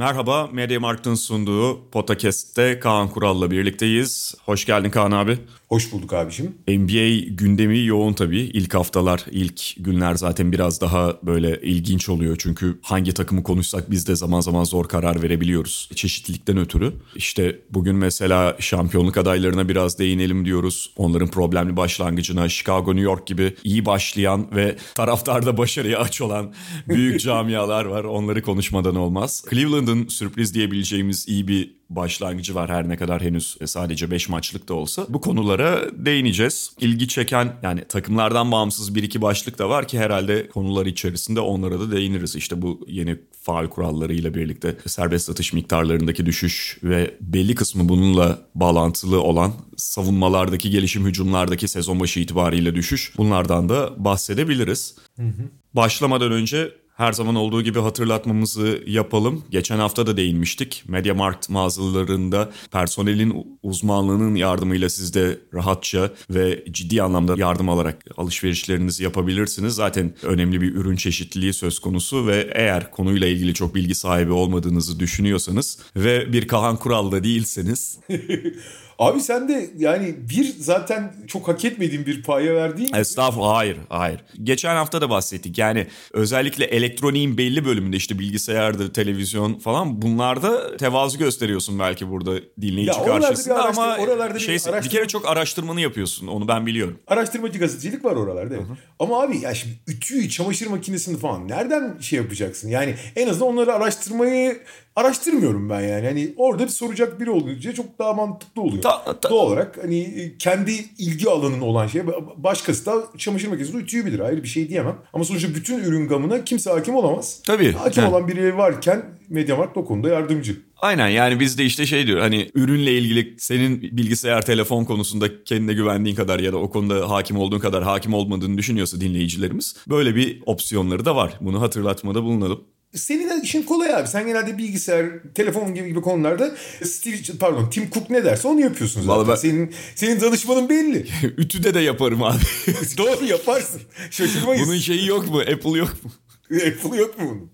[0.00, 4.34] Merhaba, Mediamarkt'ın sunduğu Podcast'te Kaan Kural'la birlikteyiz.
[4.44, 5.38] Hoş geldin Kaan abi.
[5.68, 6.54] Hoş bulduk abicim.
[6.68, 8.40] NBA gündemi yoğun tabii.
[8.40, 12.36] İlk haftalar, ilk günler zaten biraz daha böyle ilginç oluyor.
[12.40, 15.90] Çünkü hangi takımı konuşsak biz de zaman zaman zor karar verebiliyoruz.
[15.94, 16.92] Çeşitlilikten ötürü.
[17.16, 20.92] İşte bugün mesela şampiyonluk adaylarına biraz değinelim diyoruz.
[20.96, 26.54] Onların problemli başlangıcına Chicago, New York gibi iyi başlayan ve taraftarda başarıya aç olan
[26.88, 28.04] büyük camialar var.
[28.04, 29.44] Onları konuşmadan olmaz.
[29.90, 34.74] Cleveland'ın sürpriz diyebileceğimiz iyi bir başlangıcı var her ne kadar henüz sadece 5 maçlık da
[34.74, 35.06] olsa.
[35.08, 36.70] Bu konulara değineceğiz.
[36.80, 41.80] İlgi çeken yani takımlardan bağımsız bir iki başlık da var ki herhalde konular içerisinde onlara
[41.80, 42.36] da değiniriz.
[42.36, 49.22] İşte bu yeni faal kurallarıyla birlikte serbest atış miktarlarındaki düşüş ve belli kısmı bununla bağlantılı
[49.22, 54.94] olan savunmalardaki gelişim hücumlardaki sezon başı itibariyle düşüş bunlardan da bahsedebiliriz.
[55.16, 55.42] Hı hı.
[55.74, 59.44] Başlamadan önce her zaman olduğu gibi hatırlatmamızı yapalım.
[59.50, 60.84] Geçen hafta da değinmiştik.
[60.88, 69.74] Mediamarkt mağazalarında personelin uzmanlığının yardımıyla siz de rahatça ve ciddi anlamda yardım alarak alışverişlerinizi yapabilirsiniz.
[69.74, 75.00] Zaten önemli bir ürün çeşitliliği söz konusu ve eğer konuyla ilgili çok bilgi sahibi olmadığınızı
[75.00, 77.98] düşünüyorsanız ve bir Kahan Kural'da değilseniz
[79.00, 84.20] Abi sen de yani bir zaten çok hak etmediğin bir paya verdiğin Estağfurullah hayır hayır.
[84.42, 91.18] Geçen hafta da bahsettik yani özellikle elektroniğin belli bölümünde işte bilgisayardır, televizyon falan bunlarda tevazu
[91.18, 95.28] gösteriyorsun belki burada dinleyici Ya karşısında bir ama oralarda bir şey, bir araştırma- kere çok
[95.28, 96.98] araştırmanı yapıyorsun onu ben biliyorum.
[97.06, 98.54] araştırmacı gazetecilik var oralarda.
[98.54, 98.66] evet.
[98.98, 102.68] Ama abi ya şimdi ütüyü, çamaşır makinesini falan nereden şey yapacaksın?
[102.68, 104.60] Yani en azından onları araştırmayı
[104.96, 106.06] araştırmıyorum ben yani.
[106.06, 108.82] Hani orada bir soracak biri olunca çok daha mantıklı oluyor.
[108.82, 112.02] Ta- ta- Doğal olarak hani kendi ilgi alanın olan şey
[112.36, 114.96] başkası da çamaşır makinesi ütüyü bilir ayrı bir şey diyemem.
[115.12, 117.40] Ama sonuçta bütün ürün gamına kimse hakim olamaz.
[117.46, 117.72] Tabii.
[117.72, 118.12] Hakim Evet.
[118.12, 120.56] olan biri varken Mediamarkt o konuda yardımcı.
[120.76, 125.72] Aynen yani biz de işte şey diyor hani ürünle ilgili senin bilgisayar telefon konusunda kendine
[125.72, 130.42] güvendiğin kadar ya da o konuda hakim olduğun kadar hakim olmadığını düşünüyorsa dinleyicilerimiz böyle bir
[130.46, 131.32] opsiyonları da var.
[131.40, 132.64] Bunu hatırlatmada bulunalım.
[132.94, 134.08] Senin de işin kolay abi.
[134.08, 139.00] Sen genelde bilgisayar, telefon gibi gibi konularda Steve, pardon Tim Cook ne derse onu yapıyorsun
[139.00, 139.08] zaten.
[139.16, 141.06] Vallahi ben- Senin senin danışmanın belli.
[141.38, 142.38] Ütüde de yaparım abi.
[142.98, 143.80] Doğru yaparsın.
[144.10, 144.68] Şaşırmayız.
[144.68, 145.38] Bunun şeyi yok mu?
[145.40, 146.10] Apple yok mu?
[146.56, 147.50] Apple yok mu bunun?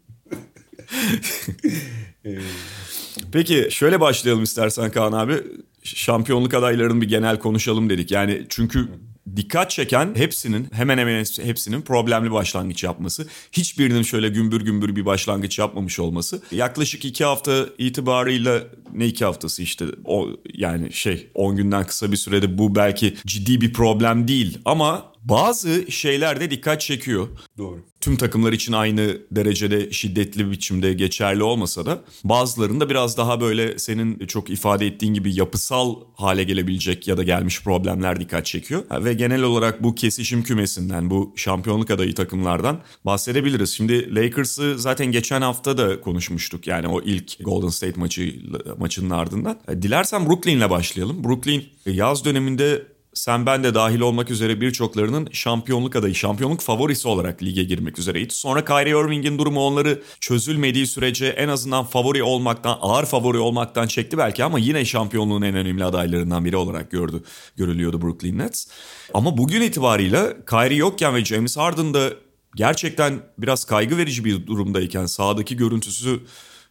[3.33, 5.35] Peki şöyle başlayalım istersen Kaan abi.
[5.83, 8.11] Şampiyonluk adaylarını bir genel konuşalım dedik.
[8.11, 8.89] Yani çünkü
[9.37, 13.27] dikkat çeken hepsinin hemen hemen hepsinin problemli başlangıç yapması.
[13.53, 16.43] Hiçbirinin şöyle gümbür gümbür bir başlangıç yapmamış olması.
[16.51, 18.63] Yaklaşık iki hafta itibarıyla
[18.95, 23.61] ne iki haftası işte o yani şey 10 günden kısa bir sürede bu belki ciddi
[23.61, 27.29] bir problem değil ama bazı şeyler de dikkat çekiyor.
[27.59, 27.85] Doğru.
[28.01, 34.27] Tüm takımlar için aynı derecede şiddetli biçimde geçerli olmasa da bazılarında biraz daha böyle senin
[34.27, 38.83] çok ifade ettiğin gibi yapısal hale gelebilecek ya da gelmiş problemler dikkat çekiyor.
[38.91, 43.71] Ve genel olarak bu kesişim kümesinden, bu şampiyonluk adayı takımlardan bahsedebiliriz.
[43.71, 46.67] Şimdi Lakers'ı zaten geçen hafta da konuşmuştuk.
[46.67, 48.35] Yani o ilk Golden State maçı
[48.79, 49.59] maçının ardından.
[49.83, 51.25] Dilersen Brooklyn'le başlayalım.
[51.25, 57.43] Brooklyn yaz döneminde sen ben de dahil olmak üzere birçoklarının şampiyonluk adayı, şampiyonluk favorisi olarak
[57.43, 58.35] lige girmek üzereydi.
[58.35, 64.19] Sonra Kyrie Irving'in durumu onları çözülmediği sürece en azından favori olmaktan, ağır favori olmaktan çekti
[64.19, 67.23] belki ama yine şampiyonluğun en önemli adaylarından biri olarak gördü,
[67.57, 68.67] görülüyordu Brooklyn Nets.
[69.15, 72.11] Ama bugün itibarıyla Kyrie yokken ve James Harden da
[72.57, 76.21] gerçekten biraz kaygı verici bir durumdayken sahadaki görüntüsü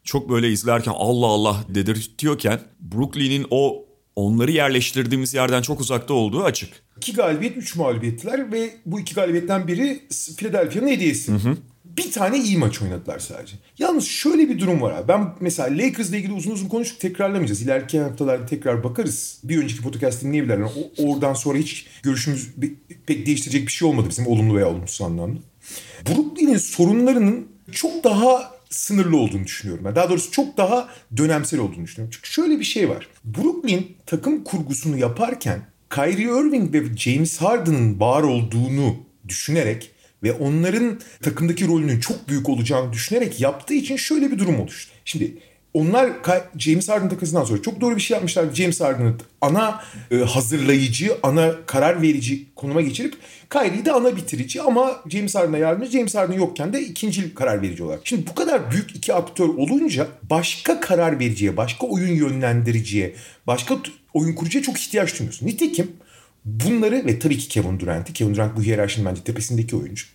[0.04, 3.85] çok böyle izlerken Allah Allah dedirtiyorken Brooklyn'in o
[4.16, 6.70] onları yerleştirdiğimiz yerden çok uzakta olduğu açık.
[6.98, 10.02] İki galibiyet, üç mağlubiyettiler ve bu iki galibiyetten biri
[10.38, 11.32] Philadelphia'nın hediyesi.
[11.86, 13.56] Bir tane iyi maç oynadılar sadece.
[13.80, 15.08] Yalnız şöyle bir durum var abi.
[15.08, 17.62] Ben mesela Lakers'la ilgili uzun uzun konuştuk tekrarlamayacağız.
[17.62, 19.40] İleriki haftalarda tekrar bakarız.
[19.44, 20.58] Bir önceki podcast dinleyebilirler.
[20.58, 22.50] Yani oradan sonra hiç görüşümüz
[23.06, 25.40] pek değiştirecek bir şey olmadı bizim olumlu veya olumsuz anlamda.
[26.10, 29.96] Brooklyn'in sorunlarının çok daha sınırlı olduğunu düşünüyorum.
[29.96, 32.12] Daha doğrusu çok daha dönemsel olduğunu düşünüyorum.
[32.16, 33.08] Çünkü şöyle bir şey var.
[33.24, 38.96] Brooklyn takım kurgusunu yaparken Kyrie Irving ve James Harden'ın var olduğunu
[39.28, 39.92] düşünerek
[40.24, 44.92] ve onların takımdaki rolünün çok büyük olacağını düşünerek yaptığı için şöyle bir durum oluştu.
[45.06, 45.38] Şimdi
[45.76, 46.10] onlar
[46.58, 48.46] James Harden takasından sonra çok doğru bir şey yapmışlar.
[48.54, 53.16] James Harden'ı ana e, hazırlayıcı, ana karar verici konuma geçirip
[53.50, 55.92] Kyrie'yi de ana bitirici ama James Harden'a yardımcı.
[55.92, 58.00] James Harden yokken de ikinci karar verici olarak.
[58.04, 63.16] Şimdi bu kadar büyük iki aktör olunca başka karar vericiye, başka oyun yönlendiriciye,
[63.48, 63.78] başka
[64.14, 65.48] oyun kurucuya çok ihtiyaç duyuyorsun.
[65.48, 65.92] Nitekim
[66.46, 70.06] bunları ve tabii ki Kevin Durant'i, Kevin Durant bu hiyerarşinin bence tepesindeki oyuncu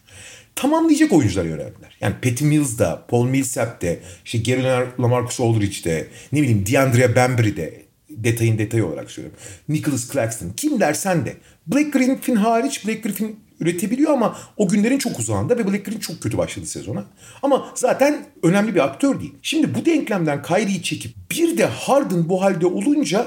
[0.61, 1.97] tamamlayacak oyuncular yöneldiler.
[2.01, 8.87] Yani Patty Mills'da, Paul Millsap'te, işte Gary Lamarcus Aldridge'de, ne bileyim DeAndre Bembry'de, detayın detayı
[8.87, 9.41] olarak söylüyorum.
[9.69, 11.37] Nicholas Claxton, kim dersen de.
[11.67, 16.23] Blake Griffin hariç Blake Griffin üretebiliyor ama o günlerin çok uzağında ve Blake Griffin çok
[16.23, 17.05] kötü başladı sezona.
[17.43, 19.35] Ama zaten önemli bir aktör değil.
[19.43, 23.27] Şimdi bu denklemden Kyrie'yi çekip bir de Harden bu halde olunca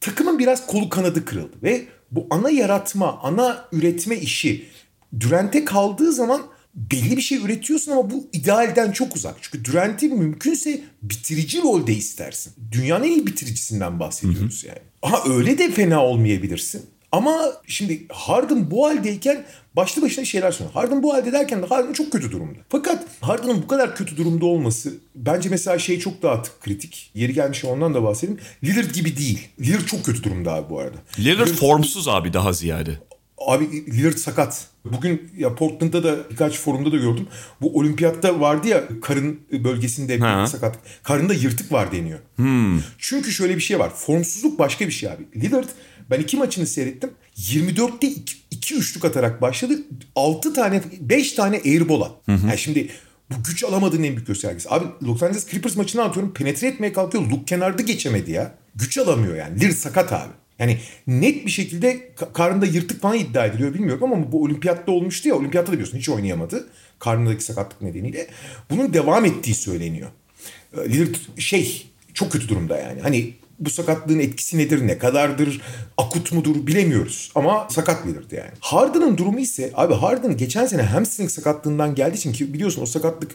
[0.00, 4.75] takımın biraz kolu kanadı kırıldı ve bu ana yaratma, ana üretme işi
[5.20, 6.42] Durant'e kaldığı zaman
[6.74, 9.36] belli bir şey üretiyorsun ama bu idealden çok uzak.
[9.40, 12.52] Çünkü Durant'i mümkünse bitirici rolde istersin.
[12.72, 14.78] Dünyanın en iyi bitiricisinden bahsediyoruz yani.
[15.02, 16.82] Aha öyle de fena olmayabilirsin.
[17.12, 19.44] Ama şimdi Harden bu haldeyken
[19.76, 20.74] başlı başına şeyler söylüyor.
[20.74, 22.58] Harden bu halde derken de Harden çok kötü durumda.
[22.68, 27.10] Fakat Harden'ın bu kadar kötü durumda olması bence mesela şey çok daha kritik.
[27.14, 28.40] Yeri gelmiş ondan da bahsedeyim.
[28.64, 29.48] Lillard gibi değil.
[29.60, 30.96] Lillard çok kötü durumda abi bu arada.
[31.18, 32.98] Lillard, Lillard formsuz abi daha ziyade.
[33.38, 34.66] Abi Lillard sakat.
[34.84, 37.26] Bugün ya Portland'da da birkaç forumda da gördüm.
[37.60, 40.46] Bu olimpiyatta vardı ya karın bölgesinde ha.
[40.46, 40.78] sakat.
[41.02, 42.18] Karında yırtık var deniyor.
[42.36, 42.80] Hmm.
[42.98, 43.90] Çünkü şöyle bir şey var.
[43.94, 45.22] Formsuzluk başka bir şey abi.
[45.36, 45.68] Lillard
[46.10, 47.10] ben iki maçını seyrettim.
[47.36, 49.78] 24'te 2, 2 üçlük atarak başladı.
[50.16, 52.12] 6 tane 5 tane airball at.
[52.28, 52.88] Yani şimdi
[53.30, 54.70] bu güç alamadığın en büyük göstergesi.
[54.70, 56.32] Abi Los Angeles Clippers maçını atıyorum.
[56.32, 57.24] Penetre etmeye kalkıyor.
[57.24, 58.54] Luke kenarda geçemedi ya.
[58.74, 59.60] Güç alamıyor yani.
[59.60, 60.32] Lillard sakat abi.
[60.58, 65.34] Yani net bir şekilde karnında yırtık falan iddia ediliyor bilmiyorum ama bu olimpiyatta olmuştu ya.
[65.34, 66.68] Olimpiyatta da biliyorsun hiç oynayamadı.
[66.98, 68.26] Karnındaki sakatlık nedeniyle.
[68.70, 70.08] Bunun devam ettiği söyleniyor.
[70.76, 73.00] Ee, Lillard şey çok kötü durumda yani.
[73.00, 75.60] Hani bu sakatlığın etkisi nedir, ne kadardır,
[75.96, 77.32] akut mudur bilemiyoruz.
[77.34, 78.50] Ama sakat Lillard yani.
[78.60, 83.30] Harden'ın durumu ise abi Harden geçen sene hamstring sakatlığından geldiği için ki biliyorsun o sakatlık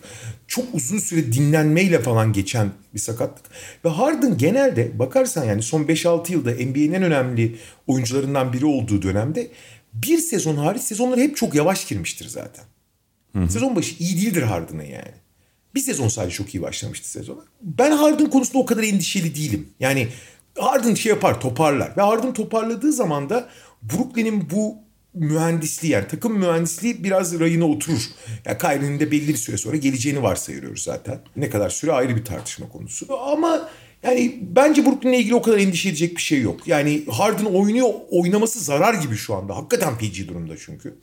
[0.47, 3.45] çok uzun süre dinlenmeyle falan geçen bir sakatlık.
[3.85, 7.55] Ve Harden genelde bakarsan yani son 5-6 yılda NBA'nin en önemli
[7.87, 9.51] oyuncularından biri olduğu dönemde
[9.93, 12.65] bir sezon hariç sezonları hep çok yavaş girmiştir zaten.
[13.35, 13.49] Hı hı.
[13.49, 15.11] Sezon başı iyi değildir Harden'ın yani.
[15.75, 17.41] Bir sezon sadece çok iyi başlamıştı sezona.
[17.61, 19.69] Ben Harden konusunda o kadar endişeli değilim.
[19.79, 20.07] Yani
[20.59, 21.97] Harden şey yapar toparlar.
[21.97, 23.49] Ve Harden toparladığı zaman da
[23.81, 24.75] Brooklyn'in bu
[25.13, 28.01] mühendisliği yani takım mühendisliği biraz rayına oturur.
[28.45, 31.19] Yani Kyrie'nin de belli bir süre sonra geleceğini varsayıyoruz zaten.
[31.35, 33.19] Ne kadar süre ayrı bir tartışma konusu.
[33.19, 33.69] Ama
[34.03, 36.67] yani bence Brooklyn'le ilgili o kadar endişe edecek bir şey yok.
[36.67, 39.55] Yani Harden oynuyor oynaması zarar gibi şu anda.
[39.57, 40.95] Hakikaten feci durumda çünkü.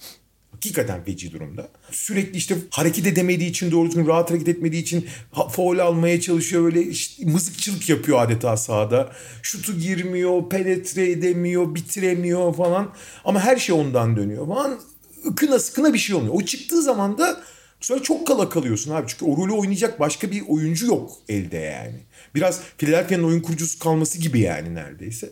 [0.58, 1.68] Hakikaten feci durumda.
[1.90, 5.06] Sürekli işte hareket edemediği için doğru düzgün rahat hareket etmediği için
[5.52, 6.64] foul almaya çalışıyor.
[6.64, 9.12] Böyle işte mızıkçılık yapıyor adeta sahada.
[9.42, 12.94] Şutu girmiyor, penetre edemiyor, bitiremiyor falan.
[13.24, 14.80] Ama her şey ondan dönüyor falan.
[15.32, 16.34] Ikına sıkına bir şey olmuyor.
[16.34, 17.40] O çıktığı zaman da
[17.80, 19.06] sefer çok kala kalıyorsun abi.
[19.08, 22.00] Çünkü o rolü oynayacak başka bir oyuncu yok elde yani.
[22.34, 25.30] Biraz Philadelphia'nın oyun kurucusu kalması gibi yani neredeyse.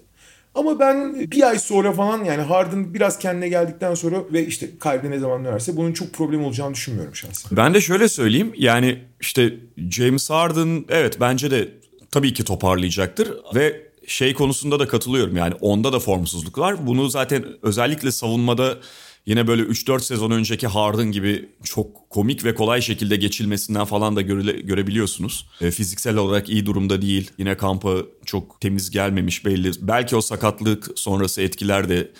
[0.57, 5.11] Ama ben bir ay sonra falan yani Harden biraz kendine geldikten sonra ve işte Kyrie
[5.11, 7.57] ne zaman dönerse bunun çok problem olacağını düşünmüyorum şahsen.
[7.57, 9.55] Ben de şöyle söyleyeyim yani işte
[9.91, 11.69] James Harden evet bence de
[12.11, 16.87] tabii ki toparlayacaktır ve şey konusunda da katılıyorum yani onda da formsuzluk var.
[16.87, 18.79] Bunu zaten özellikle savunmada
[19.27, 24.23] yine böyle 3-4 sezon önceki Harden gibi çok komik ve kolay şekilde geçilmesinden falan da
[24.23, 25.47] göre, görebiliyorsunuz.
[25.61, 27.31] E, fiziksel olarak iyi durumda değil.
[27.39, 29.71] Yine kampa çok temiz gelmemiş belli.
[29.81, 32.13] Belki o sakatlık sonrası etkiler de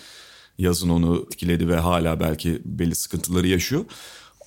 [0.57, 3.85] yazın onu etkiledi ve hala belki belli sıkıntıları yaşıyor.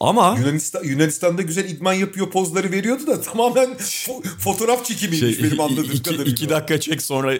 [0.00, 5.60] Ama Yunanistan Yunanistan'da güzel idman yapıyor pozları veriyordu da tamamen fo- fotoğraf çekimiymiş şey, benim
[5.60, 6.32] anladığım iki, kadarıyla.
[6.32, 7.38] İki dakika çek sonra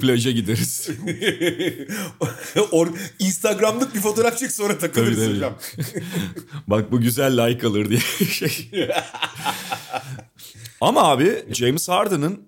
[0.00, 0.88] plaja gideriz.
[2.72, 2.88] Or,
[3.18, 5.54] Instagram'lık bir fotoğraf çek sonra takılırız tabii, hocam.
[6.66, 8.00] Bak bu güzel like alır diye
[8.30, 8.70] şey.
[10.80, 12.42] Ama abi James Harden'ın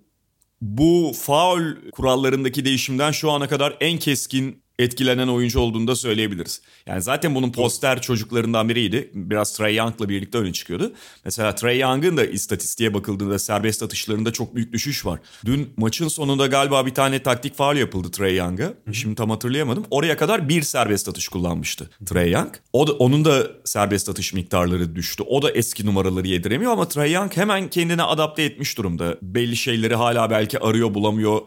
[0.60, 6.60] bu faul kurallarındaki değişimden şu ana kadar en keskin etkilenen oyuncu olduğunu da söyleyebiliriz.
[6.86, 9.10] Yani zaten bunun poster çocuklarından biriydi.
[9.14, 10.92] Biraz Trey Young'la birlikte öne çıkıyordu.
[11.24, 15.20] Mesela Trey Young'ın da istatistiğe bakıldığında serbest atışlarında çok büyük düşüş var.
[15.44, 18.74] Dün maçın sonunda galiba bir tane taktik faul yapıldı Trey Young'a.
[18.92, 19.84] Şimdi tam hatırlayamadım.
[19.90, 22.54] Oraya kadar bir serbest atış kullanmıştı Trey Young.
[22.72, 25.22] O da, onun da serbest atış miktarları düştü.
[25.26, 29.16] O da eski numaraları yediremiyor ama Trey Young hemen kendine adapte etmiş durumda.
[29.22, 31.40] Belli şeyleri hala belki arıyor bulamıyor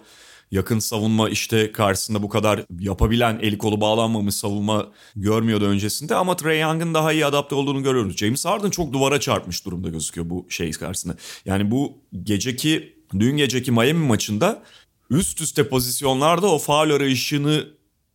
[0.51, 6.59] yakın savunma işte karşısında bu kadar yapabilen eli kolu bağlanmamış savunma görmüyordu öncesinde ama Trey
[6.59, 8.17] Young'ın daha iyi adapte olduğunu görüyoruz.
[8.17, 11.15] James Harden çok duvara çarpmış durumda gözüküyor bu şey karşısında.
[11.45, 14.63] Yani bu geceki dün geceki Miami maçında
[15.09, 17.67] üst üste pozisyonlarda o faul arayışını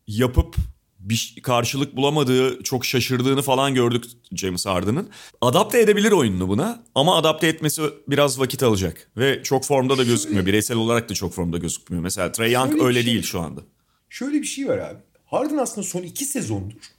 [0.06, 0.56] yapıp
[1.02, 5.11] bir karşılık bulamadığı, çok şaşırdığını falan gördük James Harden'ın.
[5.40, 9.11] Adapte edebilir oyununu buna ama adapte etmesi biraz vakit alacak.
[9.16, 10.47] Ve çok formda da gözükmüyor.
[10.47, 12.02] Bireysel olarak da çok formda gözükmüyor.
[12.02, 13.61] Mesela Trey Young Şöyle öyle şey- değil şu anda.
[14.09, 14.99] Şöyle bir şey var abi.
[15.26, 16.92] Harden aslında son iki sezondur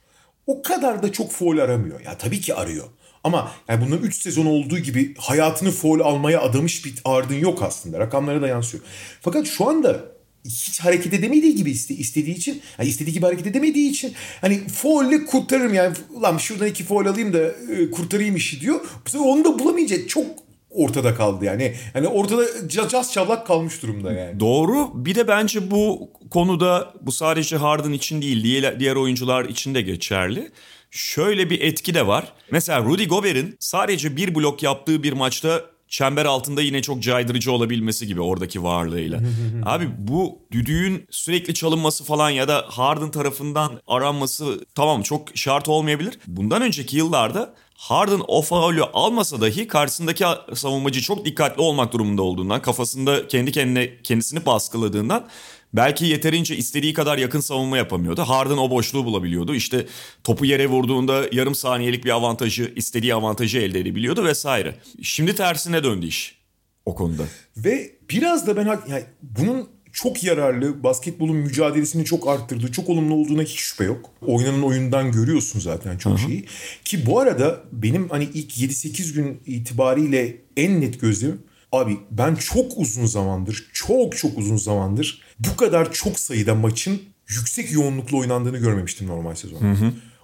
[0.47, 2.01] o kadar da çok foul aramıyor.
[2.01, 2.87] Ya tabii ki arıyor.
[3.23, 7.99] Ama yani bunların 3 sezon olduğu gibi hayatını foul almaya adamış bir Harden yok aslında.
[7.99, 8.83] Rakamlara da yansıyor.
[9.21, 10.12] Fakat şu anda
[10.45, 15.25] hiç hareket edemediği gibi iste, istediği için yani istediği gibi hareket edemediği için hani faulle
[15.25, 18.79] kurtarırım yani ulan şuradan iki faul alayım da e, kurtarayım işi diyor.
[19.05, 20.25] Bu sefer onu da bulamayacak çok
[20.69, 21.75] ortada kaldı yani.
[21.93, 24.39] Hani ortada ca- cas çablak kalmış durumda yani.
[24.39, 24.91] Doğru.
[25.05, 29.81] Bir de bence bu konuda bu sadece Harden için değil diğer, diğer oyuncular için de
[29.81, 30.51] geçerli.
[30.91, 32.33] Şöyle bir etki de var.
[32.51, 35.61] Mesela Rudy Gobert'in sadece bir blok yaptığı bir maçta
[35.93, 39.19] çember altında yine çok caydırıcı olabilmesi gibi oradaki varlığıyla.
[39.65, 46.19] Abi bu düdüğün sürekli çalınması falan ya da Harden tarafından aranması tamam çok şart olmayabilir.
[46.27, 52.61] Bundan önceki yıllarda Harden o faulü almasa dahi karşısındaki savunmacı çok dikkatli olmak durumunda olduğundan,
[52.61, 55.27] kafasında kendi kendine kendisini baskıladığından
[55.73, 58.21] belki yeterince istediği kadar yakın savunma yapamıyordu.
[58.21, 59.55] Harden o boşluğu bulabiliyordu.
[59.55, 59.85] İşte
[60.23, 64.75] topu yere vurduğunda yarım saniyelik bir avantajı, istediği avantajı elde edebiliyordu vesaire.
[65.01, 66.37] Şimdi tersine döndü iş
[66.85, 67.23] o konuda.
[67.57, 73.41] Ve biraz da ben yani bunun çok yararlı, basketbolun mücadelesini çok arttırdığı, çok olumlu olduğuna
[73.41, 74.09] hiç şüphe yok.
[74.21, 76.45] Oynanan oyundan görüyorsun zaten çok şeyi.
[76.85, 81.41] Ki bu arada benim hani ilk 7-8 gün itibariyle en net gözlemim
[81.73, 87.71] Abi ben çok uzun zamandır, çok çok uzun zamandır bu kadar çok sayıda maçın yüksek
[87.71, 89.65] yoğunlukla oynandığını görmemiştim normal sezonda.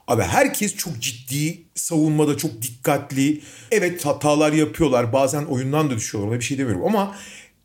[0.08, 3.42] Abi herkes çok ciddi, savunmada çok dikkatli.
[3.72, 7.16] Evet hatalar yapıyorlar, bazen oyundan da düşüyorlar ona bir şey demiyorum ama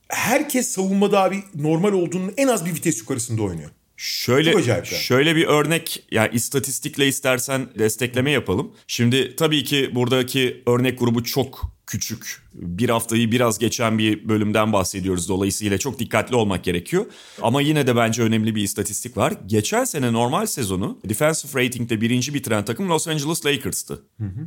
[0.08, 3.70] herkes savunmada abi normal olduğunun en az bir vites yukarısında oynuyor.
[3.96, 8.72] Şöyle şöyle bir örnek yani istatistikle istersen destekleme yapalım.
[8.86, 12.42] Şimdi tabii ki buradaki örnek grubu çok küçük.
[12.54, 15.28] Bir haftayı biraz geçen bir bölümden bahsediyoruz.
[15.28, 17.06] Dolayısıyla çok dikkatli olmak gerekiyor.
[17.42, 19.34] Ama yine de bence önemli bir istatistik var.
[19.46, 24.02] Geçen sene normal sezonu defensive rating'de birinci bitiren takım Los Angeles Lakers'tı.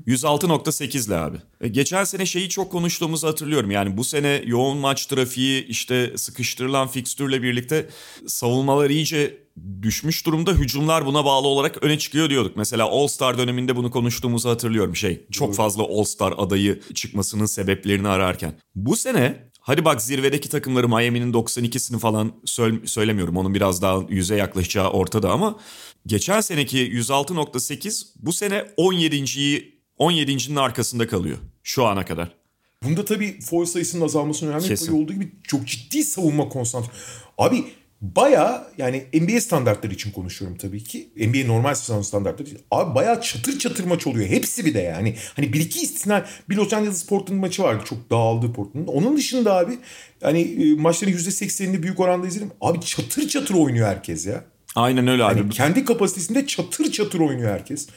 [0.08, 1.38] 106.8'le abi.
[1.62, 3.72] E, Geçen sene şeyi çok konuştuğumuzu hatırlıyorum.
[3.72, 7.90] Yani bu sene yoğun maç trafiği işte sıkıştırılan fikstürle birlikte
[8.28, 9.47] savunmalar iyice
[9.82, 10.52] düşmüş durumda.
[10.52, 12.58] Hücumlar buna bağlı olarak öne çıkıyor diyorduk.
[12.58, 14.96] Mesela All Star döneminde bunu konuştuğumuzu hatırlıyorum.
[14.96, 18.54] Şey çok fazla All Star adayı çıkmasının sebeplerini ararken.
[18.76, 23.38] Bu sene Hadi bak zirvedeki takımları Miami'nin 92'sini falan söyle- söylemiyorum.
[23.38, 25.60] Onun biraz daha yüze yaklaşacağı ortada ama
[26.06, 32.36] geçen seneki 106.8 bu sene 17.yi 17.'nin arkasında kalıyor şu ana kadar.
[32.84, 37.02] Bunda tabii foul sayısının azalmasının önemli bir payı olduğu gibi çok ciddi savunma konsantrasyonu.
[37.38, 37.66] Abi
[38.02, 41.10] baya yani NBA standartları için konuşuyorum tabii ki.
[41.18, 42.60] NBA normal sezon standartları için.
[42.72, 44.30] Abi baya çatır çatır maç oluyor.
[44.30, 45.16] Hepsi bir de yani.
[45.36, 47.84] Hani bir iki istisna bir Los Angeles Portland maçı vardı.
[47.86, 48.88] Çok dağıldı Portland'ın.
[48.88, 49.78] Onun dışında abi
[50.22, 52.52] hani e, maçların %80'ini büyük oranda izledim.
[52.62, 54.44] Abi çatır çatır oynuyor herkes ya.
[54.76, 55.40] Aynen öyle abi.
[55.40, 57.88] Yani kendi kapasitesinde çatır çatır oynuyor herkes.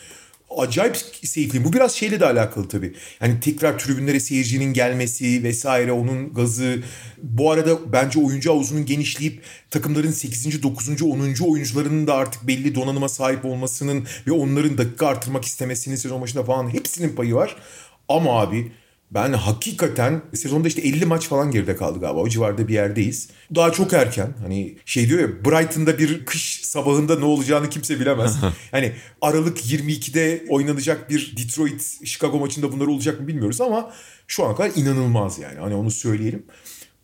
[0.56, 1.64] Acayip seyifli.
[1.64, 2.94] Bu biraz şeyle de alakalı tabii.
[3.20, 6.82] Yani tekrar tribünlere seyircinin gelmesi vesaire onun gazı.
[7.22, 10.62] Bu arada bence oyuncu havuzunun genişleyip takımların 8.
[10.62, 11.02] 9.
[11.02, 11.34] 10.
[11.44, 16.74] oyuncularının da artık belli donanıma sahip olmasının ve onların dakika artırmak istemesinin sezon başında falan
[16.74, 17.56] hepsinin payı var.
[18.08, 18.72] Ama abi
[19.10, 22.20] ben hakikaten sezonda işte 50 maç falan geride kaldı galiba.
[22.20, 23.28] O civarda bir yerdeyiz.
[23.54, 24.34] Daha çok erken.
[24.42, 28.36] Hani şey diyor ya Brighton'da bir kış sabahında ne olacağını kimse bilemez.
[28.70, 33.92] hani Aralık 22'de oynanacak bir Detroit Chicago maçında bunlar olacak mı bilmiyoruz ama
[34.26, 35.58] şu ana kadar inanılmaz yani.
[35.58, 36.46] Hani onu söyleyelim.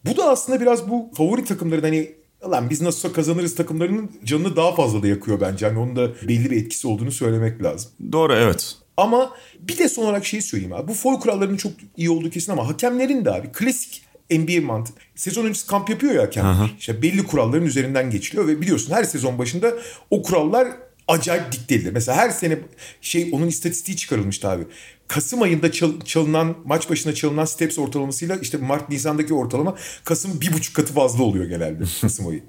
[0.05, 2.17] Bu da aslında biraz bu favori takımların hani
[2.51, 5.67] Lan biz nasılsa kazanırız takımlarının canını daha fazla da yakıyor bence.
[5.67, 7.91] Hani onun da belli bir etkisi olduğunu söylemek lazım.
[8.13, 8.77] Doğru evet.
[8.97, 10.89] Ama bir de son olarak şeyi söyleyeyim abi.
[10.89, 14.93] Bu foul kurallarının çok iyi olduğu kesin ama hakemlerin de abi klasik NBA mantığı.
[15.15, 16.45] Sezon öncesi kamp yapıyor ya hakem.
[16.79, 19.73] İşte belli kuralların üzerinden geçiliyor ve biliyorsun her sezon başında
[20.11, 20.69] o kurallar
[21.09, 21.93] acayip dikte edilir.
[21.93, 22.59] Mesela her sene
[23.01, 24.65] şey onun istatistiği çıkarılmıştı abi.
[25.09, 30.53] Kasım ayında çal- çalınan maç başına çalınan steps ortalamasıyla işte Mart Nisan'daki ortalama Kasım bir
[30.53, 32.43] buçuk katı fazla oluyor genelde Kasım ayı.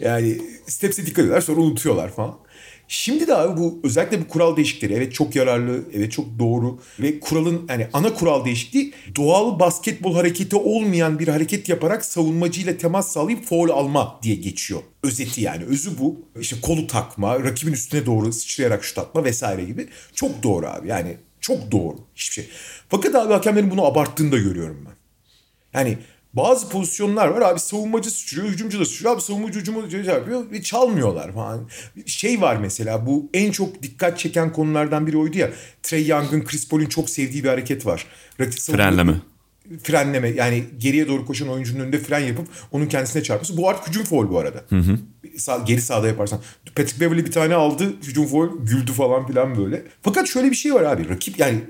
[0.00, 2.38] Yani steps'e dikkat ediyorlar sonra unutuyorlar falan.
[2.94, 7.20] Şimdi de abi bu özellikle bu kural değişiklikleri evet çok yararlı, evet çok doğru ve
[7.20, 13.44] kuralın yani ana kural değişikliği doğal basketbol hareketi olmayan bir hareket yaparak savunmacıyla temas sağlayıp
[13.44, 14.80] foul alma diye geçiyor.
[15.02, 16.20] Özeti yani özü bu.
[16.40, 19.88] İşte kolu takma, rakibin üstüne doğru sıçrayarak şut atma vesaire gibi.
[20.14, 22.48] Çok doğru abi yani çok doğru hiçbir şey.
[22.88, 24.94] Fakat abi hakemlerin bunu abarttığını da görüyorum ben.
[25.80, 25.98] Yani
[26.34, 29.14] bazı pozisyonlar var abi savunmacı sıçrıyor, hücumcu da sıçrıyor.
[29.14, 31.68] Abi savunmacı hücumcu çarpıyor ve çalmıyorlar falan.
[32.06, 35.50] Şey var mesela bu en çok dikkat çeken konulardan biri oydu ya.
[35.82, 38.06] Trey Young'ın Chris Paul'un çok sevdiği bir hareket var.
[38.40, 39.14] Rakip Frenleme.
[39.82, 43.56] Frenleme yani geriye doğru koşan oyuncunun önünde fren yapıp onun kendisine çarpması.
[43.56, 44.64] Bu artık hücum foul bu arada.
[45.36, 46.40] Sağ, geri sahada yaparsan.
[46.76, 49.82] Patrick Beverly bir tane aldı hücum foul güldü falan filan böyle.
[50.02, 51.08] Fakat şöyle bir şey var abi.
[51.08, 51.60] Rakip yani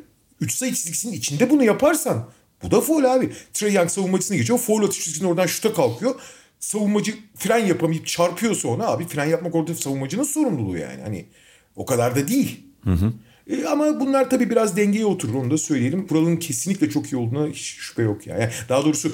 [0.41, 2.29] 3 sayı çizgisinin içinde bunu yaparsan
[2.63, 3.31] bu da foul abi.
[3.53, 4.59] Trey Young savunmacısına geçiyor.
[4.59, 6.15] Foul atış çizgisinin oradan şuta kalkıyor.
[6.61, 11.03] Savunmacı fren yapamayıp çarpıyorsa ona abi fren yapmak orada savunmacının sorumluluğu yani.
[11.03, 11.25] Hani
[11.77, 12.61] o kadar da değil.
[13.51, 16.07] E, ama bunlar tabii biraz dengeye oturur onu da söyleyelim.
[16.07, 18.41] Kuralın kesinlikle çok iyi olduğuna hiç şüphe yok yani.
[18.41, 19.13] Yani daha doğrusu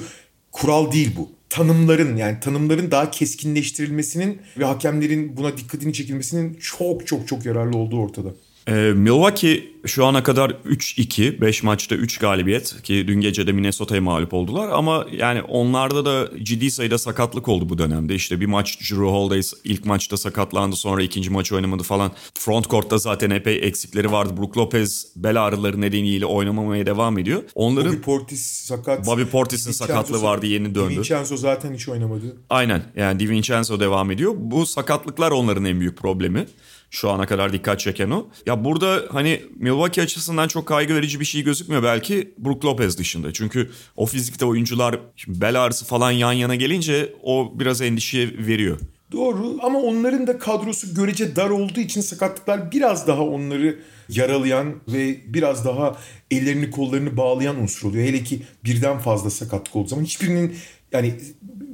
[0.53, 1.31] kural değil bu.
[1.49, 8.01] Tanımların yani tanımların daha keskinleştirilmesinin ve hakemlerin buna dikkatini çekilmesinin çok çok çok yararlı olduğu
[8.01, 8.29] ortada.
[8.69, 14.01] Ee, Milwaukee şu ana kadar 3-2, 5 maçta 3 galibiyet ki dün gece de Minnesota'ya
[14.01, 18.15] mağlup oldular ama yani onlarda da ciddi sayıda sakatlık oldu bu dönemde.
[18.15, 22.13] İşte bir maç Drew Holiday ilk maçta sakatlandı sonra ikinci maç oynamadı falan.
[22.35, 24.37] Front court'ta zaten epey eksikleri vardı.
[24.37, 27.43] Brook Lopez bel ağrıları nedeniyle oynamamaya devam ediyor.
[27.55, 29.07] Onların Bobby Portis sakat.
[29.07, 30.95] Bobby Portis'in sakatlığı vardı, yeni döndü.
[30.95, 32.37] DiVincenzo zaten hiç oynamadı.
[32.51, 34.35] Aynen yani DiVincenzo devam ediyor.
[34.37, 36.47] Bu sakatlıklar onların en büyük problemi.
[36.91, 38.29] Şu ana kadar dikkat çeken o.
[38.47, 43.33] Ya burada hani Milwaukee açısından çok kaygı verici bir şey gözükmüyor belki Brook Lopez dışında.
[43.33, 48.79] Çünkü o fizikte oyuncular bel ağrısı falan yan yana gelince o biraz endişe veriyor.
[49.13, 53.79] Doğru ama onların da kadrosu görece dar olduğu için sakatlıklar biraz daha onları
[54.09, 55.97] yaralayan ve biraz daha
[56.31, 58.07] ellerini kollarını bağlayan unsur oluyor.
[58.07, 60.57] Hele ki birden fazla sakatlık olduğu zaman hiçbirinin
[60.93, 61.15] yani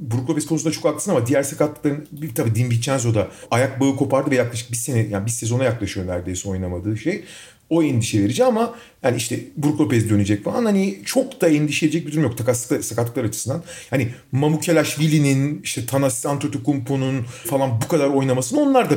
[0.01, 3.95] Brook Lopez konusunda çok haklısın ama diğer sakatlıkların bir tabii Dim Vincenzo da ayak bağı
[3.95, 7.23] kopardı ve yaklaşık bir sene yani bir sezona yaklaşıyor neredeyse oynamadığı şey.
[7.69, 12.07] O endişe verici ama yani işte Brook Lopez dönecek falan hani çok da endişe edecek
[12.07, 13.63] bir durum yok takaslıklar, sakatlıklar açısından.
[13.89, 18.95] Hani Mamukelashvili'nin işte Thanasis Antetokounmpo'nun falan bu kadar oynamasını onlar da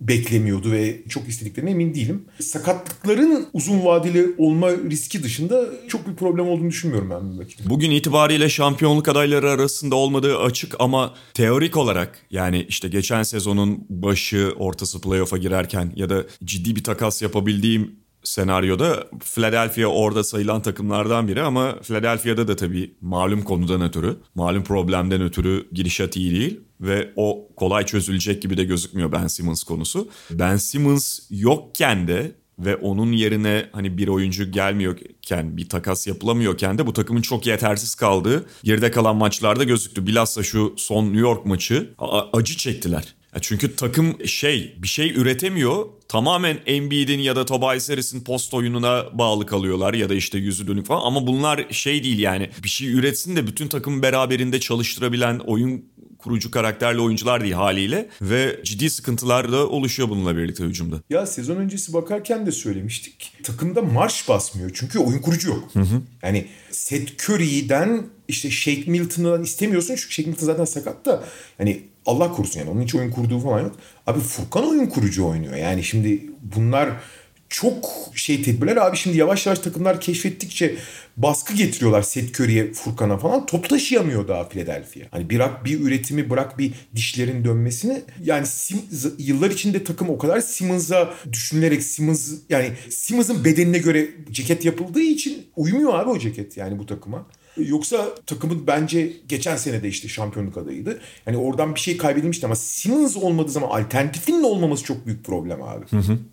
[0.00, 2.24] beklemiyordu ve çok istediklerine emin değilim.
[2.40, 7.70] Sakatlıkların uzun vadeli olma riski dışında çok bir problem olduğunu düşünmüyorum ben Milwaukee'de.
[7.70, 14.52] Bugün itibariyle şampiyonluk adayları arasında olmadığı açık ama teorik olarak yani işte geçen sezonun başı
[14.56, 21.42] ortası playoff'a girerken ya da ciddi bir takas yapabildiğim senaryoda Philadelphia orada sayılan takımlardan biri
[21.42, 27.48] ama Philadelphia'da da tabii malum konudan ötürü, malum problemden ötürü gidişat iyi değil ve o
[27.56, 30.08] kolay çözülecek gibi de gözükmüyor Ben Simmons konusu.
[30.30, 36.86] Ben Simmons yokken de ve onun yerine hani bir oyuncu gelmiyorken bir takas yapılamıyorken de
[36.86, 40.06] bu takımın çok yetersiz kaldığı geride kalan maçlarda gözüktü.
[40.06, 41.94] Bilhassa şu son New York maçı
[42.32, 43.14] acı çektiler.
[43.40, 45.86] Çünkü takım şey bir şey üretemiyor.
[46.08, 50.86] Tamamen Embiid'in ya da Tobias Harris'in post oyununa bağlı kalıyorlar ya da işte yüzü dönük
[50.86, 51.06] falan.
[51.06, 55.84] Ama bunlar şey değil yani bir şey üretsin de bütün takımı beraberinde çalıştırabilen oyun
[56.24, 58.08] kurucu karakterli oyuncular değil haliyle.
[58.22, 60.96] Ve ciddi sıkıntılar da oluşuyor bununla birlikte hücumda.
[61.10, 63.32] Ya sezon öncesi bakarken de söylemiştik.
[63.42, 65.72] Takımda marş basmıyor çünkü oyun kurucu yok.
[66.22, 71.24] Yani Seth Curry'den işte Shake Milton'dan istemiyorsun çünkü Shake Milton zaten sakat da
[71.58, 73.76] hani Allah korusun yani onun hiç oyun kurduğu falan yok.
[74.06, 75.56] Abi Furkan oyun kurucu oynuyor.
[75.56, 76.22] Yani şimdi
[76.56, 76.90] bunlar
[77.48, 80.76] çok şey tedbirler abi şimdi yavaş yavaş takımlar keşfettikçe
[81.16, 83.46] baskı getiriyorlar Seth Curry'e, Furkan'a falan.
[83.46, 85.00] Top taşıyamıyor daha Philadelphia.
[85.10, 88.02] Hani bırak bir üretimi, bırak bir dişlerin dönmesini.
[88.24, 94.64] Yani Sim- yıllar içinde takım o kadar Simmons'a düşünülerek Simmons yani Simmons'ın bedenine göre ceket
[94.64, 97.26] yapıldığı için uymuyor abi o ceket yani bu takıma.
[97.56, 101.00] Yoksa takımın bence geçen sene de işte şampiyonluk adayıydı.
[101.26, 105.84] Yani oradan bir şey kaybedilmişti ama Simmons olmadığı zaman alternatifinin olmaması çok büyük problem abi.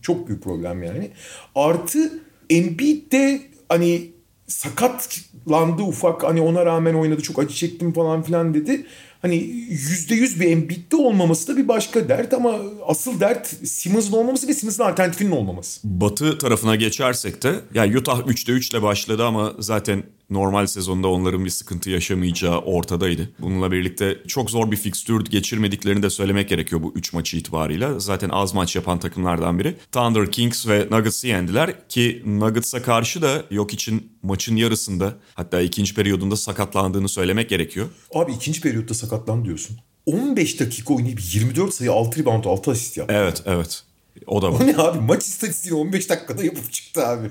[0.02, 1.12] Çok büyük problem yani.
[1.56, 4.12] Artı Embiid de hani
[4.48, 8.86] sakatlandı ufak hani ona rağmen oynadı çok acı çektim falan filan dedi.
[9.22, 9.36] Hani
[9.70, 14.54] yüzde yüz bir Embiid'de olmaması da bir başka dert ama asıl dert Simmons'ın olmaması ve
[14.54, 15.80] Simmons'ın alternatifinin olmaması.
[15.84, 21.46] Batı tarafına geçersek de ya Utah 3'te 3 ile başladı ama zaten normal sezonda onların
[21.46, 23.30] bir sıkıntı yaşamayacağı ortadaydı.
[23.40, 28.00] Bununla birlikte çok zor bir fikstür geçirmediklerini de söylemek gerekiyor bu 3 maçı itibarıyla.
[28.00, 29.76] Zaten az maç yapan takımlardan biri.
[29.92, 35.94] Thunder, Kings ve Nuggets'ı yendiler ki Nuggets'a karşı da yok için maçın yarısında hatta ikinci
[35.94, 37.88] periyodunda sakatlandığını söylemek gerekiyor.
[38.16, 39.78] Abi ikinci periyotta sakatlan diyorsun.
[40.06, 43.14] 15 dakika oynayıp 24 sayı 6 rebound 6 asist yaptı.
[43.18, 43.84] Evet, evet.
[44.28, 44.60] O da var.
[44.64, 47.28] O ne abi maç istatistiğini 15 dakikada yapıp çıktı abi.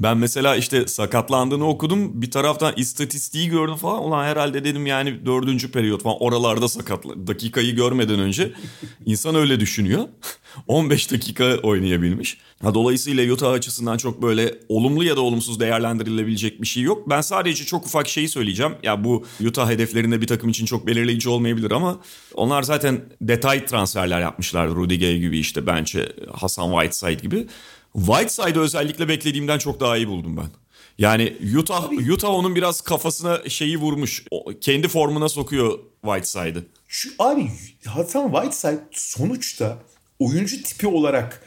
[0.00, 2.22] Ben mesela işte sakatlandığını okudum.
[2.22, 4.02] Bir taraftan istatistiği gördüm falan.
[4.04, 7.26] Ulan herhalde dedim yani dördüncü periyot falan oralarda sakatlı.
[7.26, 8.52] Dakikayı görmeden önce
[9.06, 10.04] insan öyle düşünüyor.
[10.68, 12.38] 15 dakika oynayabilmiş.
[12.62, 17.10] Ha, dolayısıyla Utah açısından çok böyle olumlu ya da olumsuz değerlendirilebilecek bir şey yok.
[17.10, 18.72] Ben sadece çok ufak şeyi söyleyeceğim.
[18.82, 22.00] Ya bu Utah hedeflerinde bir takım için çok belirleyici olmayabilir ama
[22.34, 24.68] onlar zaten detay transferler yapmışlar.
[24.68, 27.46] Rudy Gay gibi işte bence Hasan Whiteside gibi.
[27.92, 30.46] Whiteside'ı özellikle beklediğimden çok daha iyi buldum ben.
[30.98, 34.24] Yani Utah Utah onun biraz kafasına şeyi vurmuş.
[34.30, 36.64] O, kendi formuna sokuyor Whiteside'ı.
[36.88, 37.50] Şu abi
[37.86, 39.78] Hasan Whiteside sonuçta
[40.18, 41.42] oyuncu tipi olarak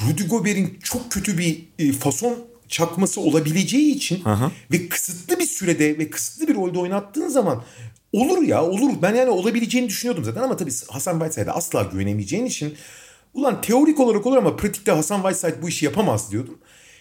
[0.00, 4.22] Rudy Gobert'in çok kötü bir e, fason çakması olabileceği için
[4.70, 7.62] ve kısıtlı bir sürede ve kısıtlı bir rolde oynattığın zaman
[8.12, 8.92] olur ya olur.
[9.02, 12.74] Ben yani olabileceğini düşünüyordum zaten ama tabii Hasan Whiteside'a asla güvenemeyeceğin için
[13.34, 16.58] ulan teorik olarak olur ama pratikte Hasan Whiteside bu işi yapamaz diyordum.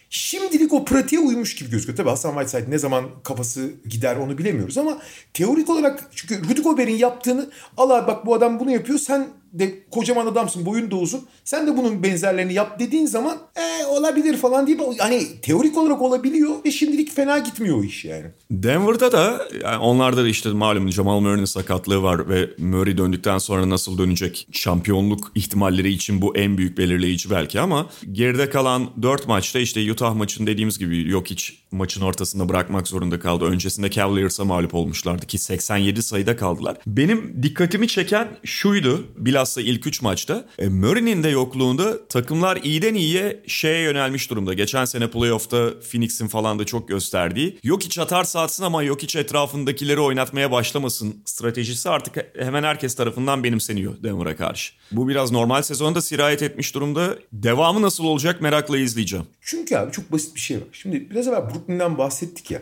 [0.10, 1.98] Şimdilik o pratiğe uymuş gibi gözüküyor.
[1.98, 5.02] Tabii Hasan Whiteside ne zaman kafası gider onu bilemiyoruz ama
[5.34, 10.26] teorik olarak çünkü Rudy Gobert'in yaptığını Allah bak bu adam bunu yapıyor sen de kocaman
[10.28, 14.82] adamsın boyun da uzun sen de bunun benzerlerini yap dediğin zaman e, olabilir falan deyip
[15.00, 18.26] hani teorik olarak olabiliyor ve şimdilik fena gitmiyor o iş yani.
[18.52, 23.70] Denver'da da yani onlarda da işte malum Jamal Murray'nin sakatlığı var ve Murray döndükten sonra
[23.70, 29.60] nasıl dönecek şampiyonluk ihtimalleri için bu en büyük belirleyici belki ama geride kalan 4 maçta
[29.60, 33.46] işte Utah maçın dediğimiz gibi yok hiç maçın ortasında bırakmak zorunda kaldı.
[33.46, 36.78] Öncesinde Cavaliers'a mağlup olmuşlardı ki 87 sayıda kaldılar.
[36.88, 40.46] Benim dikkatimi çeken şuydu bilhassa ilk 3 maçta.
[40.60, 44.54] E, Murray'nin de yokluğunda takımlar iyiden iyiye şeye yönelmiş durumda.
[44.54, 47.60] Geçen sene playoff'ta Phoenix'in falan da çok gösterdiği.
[47.64, 53.44] Yok hiç atarsa atsın ama yok hiç etrafındakileri oynatmaya başlamasın stratejisi artık hemen herkes tarafından
[53.44, 54.74] benimseniyor Denver'a karşı.
[54.92, 57.16] Bu biraz normal sezonda sirayet etmiş durumda.
[57.34, 59.26] Devamı nasıl olacak merakla izleyeceğim.
[59.42, 60.64] Çünkü abi çok basit bir şey var.
[60.72, 62.62] Şimdi biraz evvel Brooklyn'den bahsettik ya.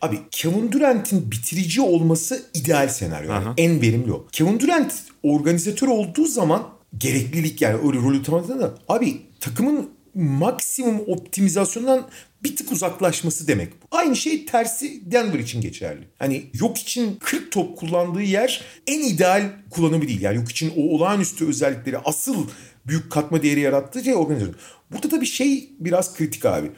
[0.00, 3.32] Abi Kevin Durant'in bitirici olması ideal senaryo.
[3.32, 4.26] Yani en verimli o.
[4.32, 12.08] Kevin Durant organizatör olduğu zaman gereklilik yani öyle rolü tamamladığında da abi takımın maksimum optimizasyondan
[12.42, 13.72] bir tık uzaklaşması demek.
[13.90, 16.08] Aynı şey tersi Denver için geçerli.
[16.18, 20.20] Hani yok için 40 top kullandığı yer en ideal kullanımı değil.
[20.20, 22.46] Yani yok için o olağanüstü özellikleri asıl
[22.86, 24.56] büyük katma değeri yarattığı şey organizasyon.
[24.92, 26.70] Burada tabii şey biraz kritik abi.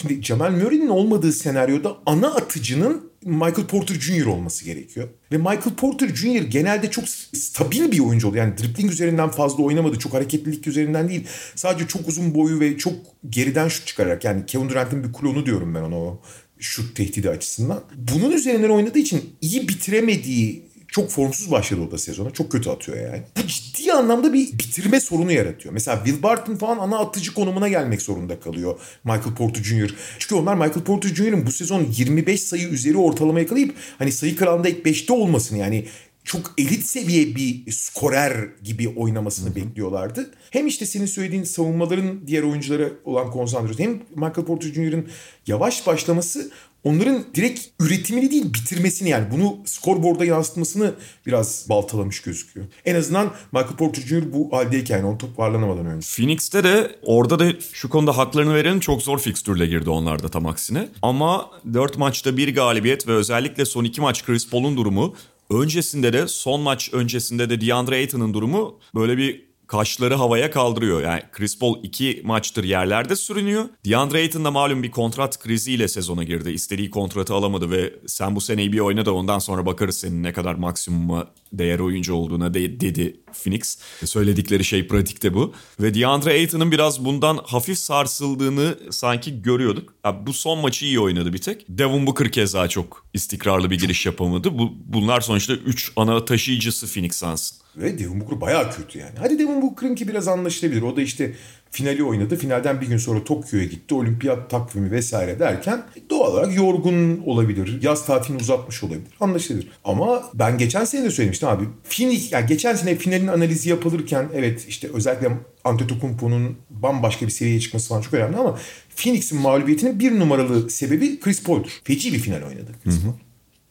[0.00, 4.26] Şimdi Jamal Murray'nin olmadığı senaryoda ana atıcının Michael Porter Jr.
[4.26, 5.08] olması gerekiyor.
[5.32, 6.42] Ve Michael Porter Jr.
[6.42, 8.44] genelde çok stabil bir oyuncu oluyor.
[8.44, 9.98] Yani dribbling üzerinden fazla oynamadı.
[9.98, 11.26] Çok hareketlilik üzerinden değil.
[11.54, 12.94] Sadece çok uzun boyu ve çok
[13.30, 14.24] geriden şut çıkararak.
[14.24, 16.20] Yani Kevin Durant'in bir klonu diyorum ben ona o
[16.58, 17.80] şut tehdidi açısından.
[17.96, 22.30] Bunun üzerinden oynadığı için iyi bitiremediği çok formsuz başladı o da sezona.
[22.30, 23.22] Çok kötü atıyor yani.
[23.36, 25.74] Bu ciddi anlamda bir bitirme sorunu yaratıyor.
[25.74, 28.80] Mesela Will Barton falan ana atıcı konumuna gelmek zorunda kalıyor.
[29.04, 29.94] Michael Porter Jr.
[30.18, 34.68] Çünkü onlar Michael Porter Jr.'ın bu sezon 25 sayı üzeri ortalama yakalayıp hani sayı kralında
[34.68, 35.86] ilk 5'te olmasını yani
[36.28, 39.56] çok elit seviye bir skorer gibi oynamasını Hı-hı.
[39.56, 40.30] bekliyorlardı.
[40.50, 45.08] Hem işte senin söylediğin savunmaların diğer oyunculara olan konsantrasyonu hem Michael Porter Jr.'ın
[45.46, 46.50] yavaş başlaması
[46.84, 50.94] onların direkt üretimini değil bitirmesini yani bunu skorboarda yansıtmasını
[51.26, 52.66] biraz baltalamış gözüküyor.
[52.84, 54.32] En azından Michael Porter Jr.
[54.32, 56.08] bu haldeyken on toparlanamadan önce.
[56.16, 60.46] Phoenix'te de orada da şu konuda haklarını verenin çok zor fikstürle girdi onlar da tam
[60.46, 60.88] aksine.
[61.02, 65.14] Ama 4 maçta bir galibiyet ve özellikle son 2 maç Chris Paul'un durumu
[65.50, 71.02] Öncesinde de son maç öncesinde de DeAndre Ayton'un durumu böyle bir kaşları havaya kaldırıyor.
[71.02, 73.64] Yani Chris Paul iki maçtır yerlerde sürünüyor.
[73.84, 76.50] DeAndre Ayton da malum bir kontrat kriziyle sezona girdi.
[76.50, 80.32] İstediği kontratı alamadı ve sen bu seneyi bir oyna da ondan sonra bakarız senin ne
[80.32, 83.78] kadar maksimuma değer oyuncu olduğuna de, dedi Phoenix.
[84.04, 85.54] Söyledikleri şey pratikte bu.
[85.80, 89.94] Ve DeAndre Ayton'un biraz bundan hafif sarsıldığını sanki görüyorduk.
[90.04, 91.66] Ya bu son maçı iyi oynadı bir tek.
[91.68, 94.58] Devin Booker keza çok istikrarlı bir giriş yapamadı.
[94.58, 97.67] Bu, bunlar sonuçta 3 ana taşıyıcısı Phoenix Suns'ın.
[97.78, 99.14] Ve Devin Booker bayağı kötü yani.
[99.18, 100.82] Hadi Devin Booker'ınki biraz anlaşılabilir.
[100.82, 101.32] O da işte
[101.70, 102.36] finali oynadı.
[102.36, 103.94] Finalden bir gün sonra Tokyo'ya gitti.
[103.94, 107.82] Olimpiyat takvimi vesaire derken doğal olarak yorgun olabilir.
[107.82, 109.12] Yaz tatilini uzatmış olabilir.
[109.20, 109.68] Anlaşılır.
[109.84, 111.64] Ama ben geçen sene de söylemiştim abi.
[111.88, 115.28] Phoenix, yani geçen sene finalin analizi yapılırken evet işte özellikle
[115.64, 118.58] Antetokounmpo'nun bambaşka bir seviyeye çıkması falan çok önemli ama
[118.96, 121.80] Phoenix'in mağlubiyetinin bir numaralı sebebi Chris Paul'dur.
[121.84, 123.12] Feci bir final oynadı Chris Paul.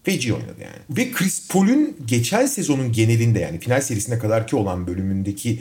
[0.08, 0.98] Feci oynadı yani.
[0.98, 5.60] Ve Chris Paul'ün geçen sezonun genelinde yani final serisine kadarki olan bölümündeki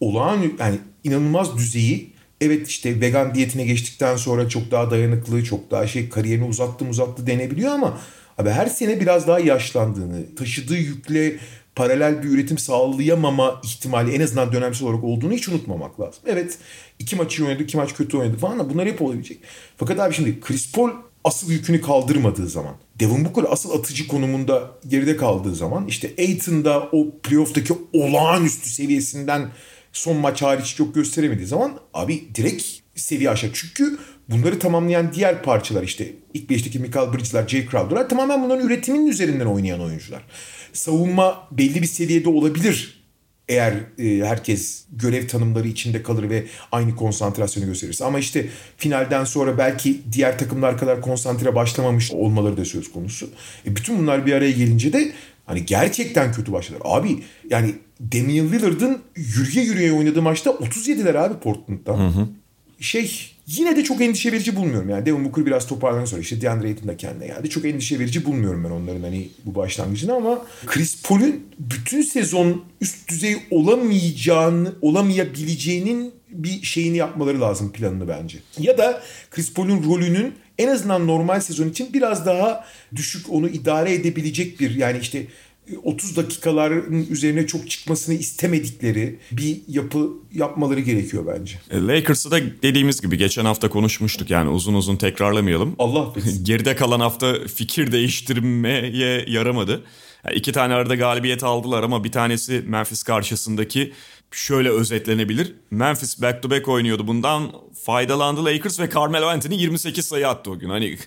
[0.00, 5.86] olağan yani inanılmaz düzeyi evet işte vegan diyetine geçtikten sonra çok daha dayanıklı, çok daha
[5.86, 8.00] şey kariyerini uzattı uzattı denebiliyor ama
[8.38, 11.36] abi her sene biraz daha yaşlandığını, taşıdığı yükle
[11.74, 16.22] paralel bir üretim sağlayamama ihtimali en azından dönemsel olarak olduğunu hiç unutmamak lazım.
[16.26, 16.58] Evet
[16.98, 19.38] iki maçı oynadı, iki maç kötü oynadı falan da bunlar hep olabilecek.
[19.76, 20.90] Fakat abi şimdi Chris Paul
[21.24, 27.18] asıl yükünü kaldırmadığı zaman, Devin Booker asıl atıcı konumunda geride kaldığı zaman işte Aiton'da o
[27.22, 29.48] playoff'taki olağanüstü seviyesinden
[29.92, 33.50] son maç hariç çok gösteremediği zaman abi direkt seviye aşağı.
[33.54, 39.06] Çünkü bunları tamamlayan diğer parçalar işte ilk beşteki Michael Bridges'ler, Jay Crowder'lar tamamen bunların üretiminin
[39.06, 40.22] üzerinden oynayan oyuncular.
[40.72, 42.97] Savunma belli bir seviyede olabilir
[43.48, 48.04] eğer e, herkes görev tanımları içinde kalır ve aynı konsantrasyonu gösterirse.
[48.04, 53.30] Ama işte finalden sonra belki diğer takımlar kadar konsantre başlamamış olmaları da söz konusu.
[53.66, 55.12] E, bütün bunlar bir araya gelince de
[55.46, 56.82] hani gerçekten kötü başladılar.
[56.84, 57.74] Abi yani
[58.12, 61.98] Damian Lillard'ın yürüye yürüye oynadığı maçta 37'ler abi Portland'dan.
[61.98, 62.28] Hı hı.
[62.80, 64.88] Şey yine de çok endişe verici bulmuyorum.
[64.88, 67.50] Yani Devin Booker biraz toparlanan sonra işte DeAndre Ayton da kendine geldi.
[67.50, 73.10] Çok endişe verici bulmuyorum ben onların hani bu başlangıcını ama Chris Paul'ün bütün sezon üst
[73.10, 78.38] düzey olamayacağını, olamayabileceğinin bir şeyini yapmaları lazım planını bence.
[78.58, 82.64] Ya da Chris Paul'ün rolünün en azından normal sezon için biraz daha
[82.96, 85.26] düşük onu idare edebilecek bir yani işte
[85.82, 91.54] 30 dakikaların üzerine çok çıkmasını istemedikleri bir yapı yapmaları gerekiyor bence.
[91.70, 95.74] E, Lakers'ı da dediğimiz gibi geçen hafta konuşmuştuk yani uzun uzun tekrarlamayalım.
[95.78, 96.44] Allah affetsin.
[96.44, 99.84] Geride kalan hafta fikir değiştirmeye yaramadı.
[100.24, 103.92] Yani iki tane arada galibiyet aldılar ama bir tanesi Memphis karşısındaki
[104.32, 105.54] şöyle özetlenebilir.
[105.70, 107.06] Memphis back to back oynuyordu.
[107.06, 107.52] Bundan
[107.84, 110.68] faydalandı Lakers ve Carmelo Anthony 28 sayı attı o gün.
[110.68, 110.98] Hani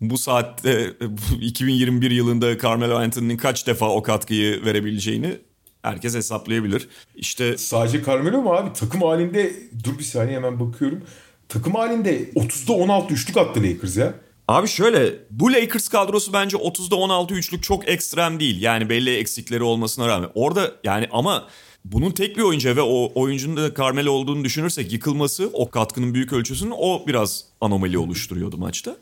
[0.00, 0.94] bu saatte
[1.40, 5.38] 2021 yılında Carmelo Anthony'nin kaç defa o katkıyı verebileceğini
[5.82, 6.88] herkes hesaplayabilir.
[7.14, 8.72] İşte sadece Carmelo mu abi?
[8.72, 9.52] Takım halinde
[9.84, 11.02] dur bir saniye hemen bakıyorum.
[11.48, 14.14] Takım halinde 30'da 16 üçlük attı Lakers ya.
[14.48, 18.62] Abi şöyle bu Lakers kadrosu bence 30'da 16 üçlük çok ekstrem değil.
[18.62, 20.30] Yani belli eksikleri olmasına rağmen.
[20.34, 21.48] Orada yani ama
[21.84, 26.32] bunun tek bir oyuncu ve o oyuncunun da Carmelo olduğunu düşünürsek yıkılması o katkının büyük
[26.32, 28.96] ölçüsünün o biraz anomali oluşturuyordu maçta.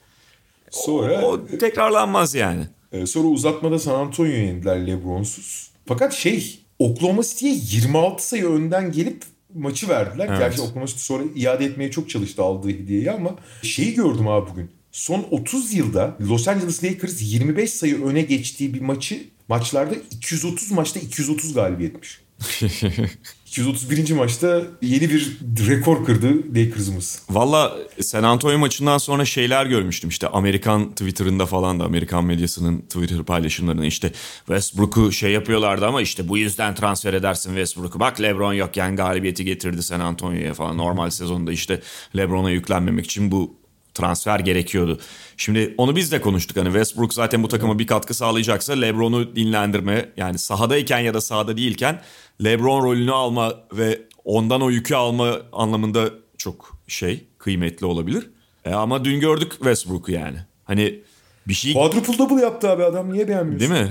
[0.70, 2.64] Sonra o, o tekrarlanmaz yani.
[2.92, 5.70] E, sonra uzatmada San Antonio'yu yendiler LeBron'suz.
[5.86, 9.22] Fakat şey Oklahoma City'ye 26 sayı önden gelip
[9.54, 10.26] maçı verdiler.
[10.28, 10.38] Evet.
[10.38, 14.70] Gerçi Oklahoma City sonra iade etmeye çok çalıştı aldığı hediyeyi ama şeyi gördüm abi bugün.
[14.92, 21.00] Son 30 yılda Los Angeles Lakers 25 sayı öne geçtiği bir maçı maçlarda 230 maçta
[21.00, 22.20] 230 galibiyetmiş.
[23.46, 24.10] 231.
[24.10, 27.22] maçta yeni bir rekor kırdı Lakers'ımız.
[27.30, 33.22] Valla San Antonio maçından sonra şeyler görmüştüm işte Amerikan Twitter'ında falan da Amerikan medyasının Twitter
[33.22, 38.00] paylaşımlarında işte Westbrook'u şey yapıyorlardı ama işte bu yüzden transfer edersin Westbrook'u.
[38.00, 41.80] Bak LeBron yokken galibiyeti getirdi San Antonio'ya falan normal sezonda işte
[42.16, 43.65] LeBron'a yüklenmemek için bu
[43.96, 45.00] transfer gerekiyordu.
[45.36, 46.56] Şimdi onu biz de konuştuk.
[46.56, 51.56] Hani Westbrook zaten bu takıma bir katkı sağlayacaksa LeBron'u dinlendirme yani sahadayken ya da sahada
[51.56, 52.02] değilken
[52.44, 58.30] LeBron rolünü alma ve ondan o yükü alma anlamında çok şey kıymetli olabilir.
[58.64, 60.38] E ama dün gördük Westbrook'u yani.
[60.64, 61.00] Hani
[61.48, 61.72] bir şey...
[61.72, 63.60] Quadruple double yaptı abi adam niye beğenmiyorsun?
[63.60, 63.90] Değil mi?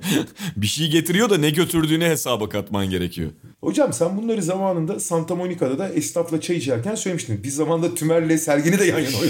[0.56, 3.30] bir şey getiriyor da ne götürdüğünü hesaba katman gerekiyor.
[3.60, 7.42] Hocam sen bunları zamanında Santa Monica'da da esnafla çay içerken söylemiştin.
[7.42, 9.16] Biz zamanında Tümer'le Sergen'i de yan yana.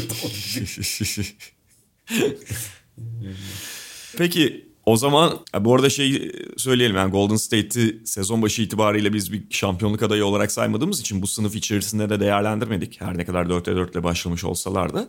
[4.18, 9.42] Peki o zaman bu arada şey söyleyelim yani Golden State'i sezon başı itibariyle biz bir
[9.50, 13.00] şampiyonluk adayı olarak saymadığımız için bu sınıf içerisinde de değerlendirmedik.
[13.00, 15.08] Her ne kadar 4'te 4 ile başlamış olsalar da.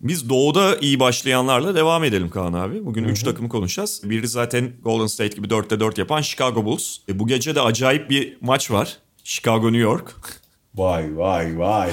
[0.00, 2.86] Biz doğuda iyi başlayanlarla devam edelim Kaan abi.
[2.86, 4.00] Bugün 3 takımı konuşacağız.
[4.04, 6.96] Biri zaten Golden State gibi 4'te 4 yapan Chicago Bulls.
[7.08, 8.98] E, bu gece de acayip bir maç var.
[9.24, 10.14] Chicago New York.
[10.74, 11.90] Vay vay vay.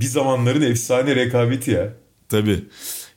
[0.00, 1.92] bir zamanların efsane rekabeti ya.
[2.28, 2.64] Tabii.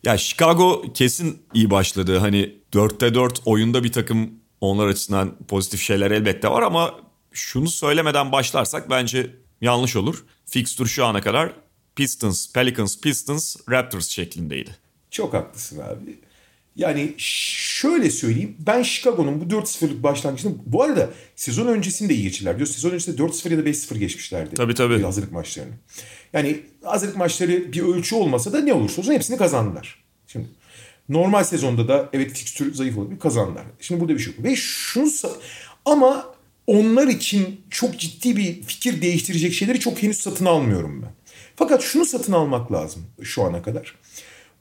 [0.03, 2.17] Ya Chicago kesin iyi başladı.
[2.17, 6.93] Hani 4'te 4 oyunda bir takım onlar açısından pozitif şeyler elbette var ama
[7.31, 10.25] şunu söylemeden başlarsak bence yanlış olur.
[10.45, 11.51] Fixture şu ana kadar
[11.95, 14.75] Pistons, Pelicans, Pistons, Raptors şeklindeydi.
[15.11, 16.19] Çok haklısın abi.
[16.75, 18.55] Yani şöyle söyleyeyim.
[18.59, 22.53] Ben Chicago'nun bu 4-0'lık başlangıcını bu arada sezon öncesinde iyi geçirdiler.
[22.53, 24.55] Biliyorsun sezon öncesinde 4-0 ya da 5-0 geçmişlerdi.
[24.55, 25.01] Tabii tabii.
[25.01, 25.73] Hazırlık maçlarını.
[26.33, 30.03] Yani hazırlık maçları bir ölçü olmasa da ne olursa olsun hepsini kazandılar.
[30.27, 30.47] Şimdi
[31.09, 33.63] normal sezonda da evet fikstür zayıf olabilir kazandılar.
[33.79, 34.43] Şimdi burada bir şey yok.
[34.43, 35.09] Ve şunu
[35.85, 36.33] ama
[36.67, 41.11] onlar için çok ciddi bir fikir değiştirecek şeyleri çok henüz satın almıyorum ben.
[41.55, 43.95] Fakat şunu satın almak lazım şu ana kadar.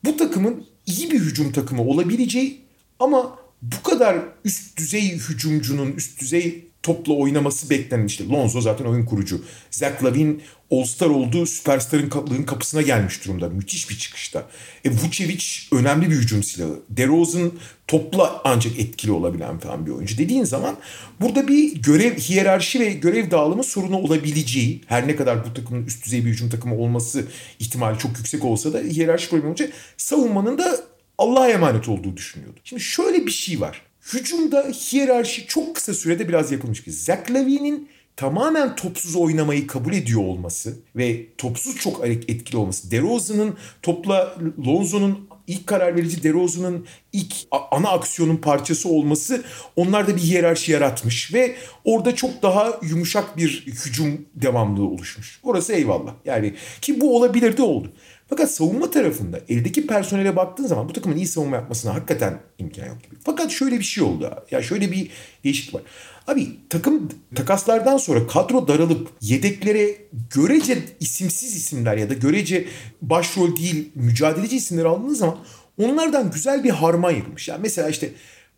[0.05, 2.61] Bu takımın iyi bir hücum takımı olabileceği
[2.98, 9.05] ama bu kadar üst düzey hücumcunun, üst düzey topla oynaması beklenen işte Lonzo zaten oyun
[9.05, 9.45] kurucu.
[9.71, 11.47] Zach Lavin All-Star oldu.
[11.47, 13.49] Süperstarın kapısına gelmiş durumda.
[13.49, 14.47] Müthiş bir çıkışta.
[14.85, 16.81] E, Vucevic önemli bir hücum silahı.
[16.90, 17.53] DeRozan
[17.88, 20.18] topla ancak etkili olabilen falan bir oyuncu.
[20.18, 20.77] Dediğin zaman
[21.21, 26.05] burada bir görev hiyerarşi ve görev dağılımı sorunu olabileceği her ne kadar bu takımın üst
[26.05, 27.25] düzey bir hücum takımı olması
[27.59, 30.81] ihtimali çok yüksek olsa da hiyerarşi problemi olunca savunmanın da
[31.18, 32.61] Allah'a emanet olduğu düşünüyordu.
[32.64, 33.83] Şimdi şöyle bir şey var.
[34.02, 36.92] Hücumda hiyerarşi çok kısa sürede biraz yapılmış ki.
[36.92, 42.90] Zach Lavin'in tamamen topsuz oynamayı kabul ediyor olması ve topsuz çok etkili olması.
[42.90, 44.36] DeRozan'ın topla
[44.66, 47.34] Lonzo'nun ilk karar verici DeRozan'ın ilk
[47.70, 49.44] ana aksiyonun parçası olması
[49.76, 55.40] onlarda bir hiyerarşi yaratmış ve orada çok daha yumuşak bir hücum devamlılığı oluşmuş.
[55.42, 56.14] Orası eyvallah.
[56.24, 57.92] Yani ki bu olabilirdi oldu.
[58.33, 63.03] Fakat savunma tarafında eldeki personele baktığın zaman bu takımın iyi savunma yapmasına hakikaten imkan yok
[63.03, 63.14] gibi.
[63.25, 64.45] Fakat şöyle bir şey oldu.
[64.51, 65.11] Ya şöyle bir
[65.45, 65.83] değişiklik var.
[66.27, 69.97] Abi takım takaslardan sonra kadro daralıp yedeklere
[70.35, 72.66] görece isimsiz isimler ya da görece
[73.03, 75.38] başrol değil mücadeleci isimler aldığınız zaman
[75.79, 77.49] onlardan güzel bir harman yapılmış.
[77.49, 78.11] Yani mesela işte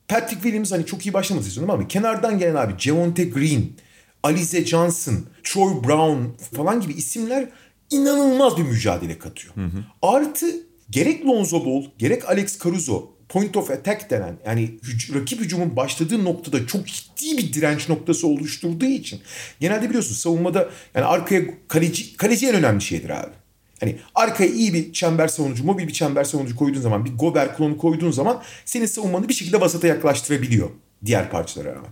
[0.09, 3.65] Patrick Williams hani çok iyi başlamadı sezonu ama kenardan gelen abi Javonte Green,
[4.23, 7.49] Alize Johnson, Troy Brown falan gibi isimler
[7.90, 9.55] inanılmaz bir mücadele katıyor.
[9.55, 9.85] Hı hı.
[10.03, 10.47] Artı
[10.90, 14.79] gerek Lonzo Ball gerek Alex Caruso point of attack denen yani
[15.14, 19.20] rakip hücumun başladığı noktada çok ciddi bir direnç noktası oluşturduğu için
[19.61, 23.33] genelde biliyorsun savunmada yani arkaya kaleci, kaleci en önemli şeydir abi.
[23.81, 27.79] Hani arkaya iyi bir çember savunucu, mobil bir çember savunucu koyduğun zaman, bir Gober klonu
[27.79, 30.70] koyduğun zaman senin savunmanı bir şekilde vasata yaklaştırabiliyor
[31.05, 31.90] diğer parçalara rağmen.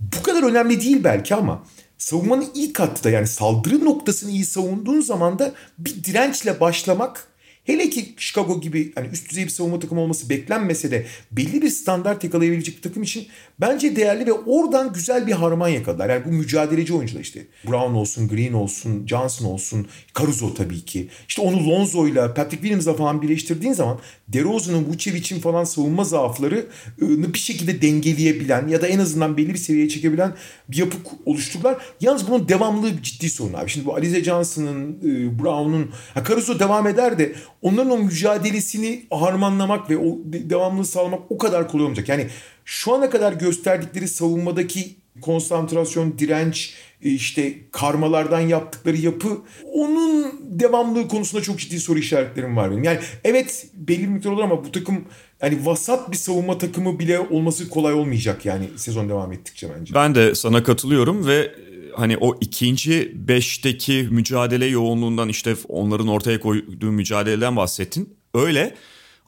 [0.00, 1.64] Bu kadar önemli değil belki ama
[2.00, 7.30] savunmanın ilk hattı yani saldırı noktasını iyi savunduğun zaman da bir dirençle başlamak
[7.64, 11.70] Hele ki Chicago gibi hani üst düzey bir savunma takımı olması beklenmese de belli bir
[11.70, 13.26] standart yakalayabilecek bir takım için
[13.60, 16.10] bence değerli ve oradan güzel bir harman yakaladılar.
[16.10, 19.86] Yani bu mücadeleci oyuncular işte Brown olsun, Green olsun, Johnson olsun,
[20.18, 21.08] Caruso tabii ki.
[21.28, 27.82] İşte onu Lonzo'yla, Patrick Williams'la falan birleştirdiğin zaman DeRozan'ın, Vucevic'in falan savunma zaaflarını bir şekilde
[27.82, 30.32] dengeleyebilen ya da en azından belli bir seviyeye çekebilen
[30.68, 30.96] bir yapı
[31.26, 31.76] oluşturdular.
[32.00, 33.70] Yalnız bunun devamlılığı ciddi sorun abi.
[33.70, 35.00] Şimdi bu Alize Johnson'ın,
[35.38, 35.90] Brown'un,
[36.28, 41.84] Caruso devam eder de onların o mücadelesini harmanlamak ve o devamlılığı sağlamak o kadar kolay
[41.84, 42.08] olmayacak.
[42.08, 42.26] Yani
[42.70, 49.38] şu ana kadar gösterdikleri savunmadaki konsantrasyon, direnç, işte karmalardan yaptıkları yapı
[49.72, 52.84] onun devamlılığı konusunda çok ciddi soru işaretlerim var benim.
[52.84, 55.04] Yani evet belli bir miktar olur ama bu takım
[55.42, 59.94] yani vasat bir savunma takımı bile olması kolay olmayacak yani sezon devam ettikçe bence.
[59.94, 61.54] Ben de sana katılıyorum ve
[61.94, 68.16] hani o ikinci beşteki mücadele yoğunluğundan işte onların ortaya koyduğu mücadeleden bahsettin.
[68.34, 68.74] Öyle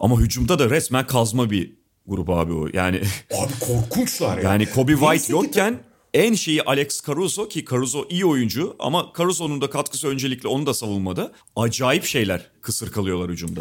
[0.00, 2.68] ama hücumda da resmen kazma bir grup abi o.
[2.72, 2.96] Yani
[3.34, 4.42] abi korkunçlar ya.
[4.42, 5.78] Yani Kobe White yokken
[6.14, 10.74] en şeyi Alex Caruso ki Caruso iyi oyuncu ama Caruso'nun da katkısı öncelikle onu da
[10.74, 11.32] savunmada.
[11.56, 13.60] Acayip şeyler kısır kalıyorlar hücumda.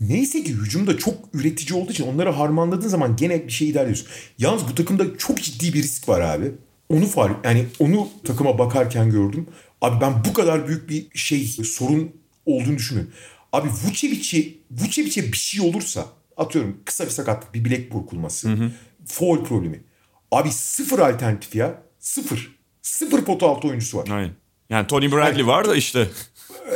[0.00, 4.06] Neyse ki hücumda çok üretici olduğu için onları harmanladığın zaman gene bir şey ilerliyorsun.
[4.38, 6.52] Yalnız bu takımda çok ciddi bir risk var abi.
[6.88, 9.46] Onu fark yani onu takıma bakarken gördüm.
[9.80, 12.10] Abi ben bu kadar büyük bir şey sorun
[12.46, 13.12] olduğunu düşünüyorum.
[13.52, 18.48] Abi Vucevic'e Vucevic'e bir şey olursa atıyorum kısa bir sakatlık bir bilek burkulması.
[18.48, 18.70] Hı hı.
[19.06, 19.84] Foul problemi.
[20.30, 21.82] Abi sıfır alternatif ya.
[21.98, 22.56] Sıfır.
[22.82, 24.08] Sıfır potu altı oyuncusu var.
[24.10, 24.32] Aynen.
[24.70, 26.08] Yani Tony Bradley yani, var da işte.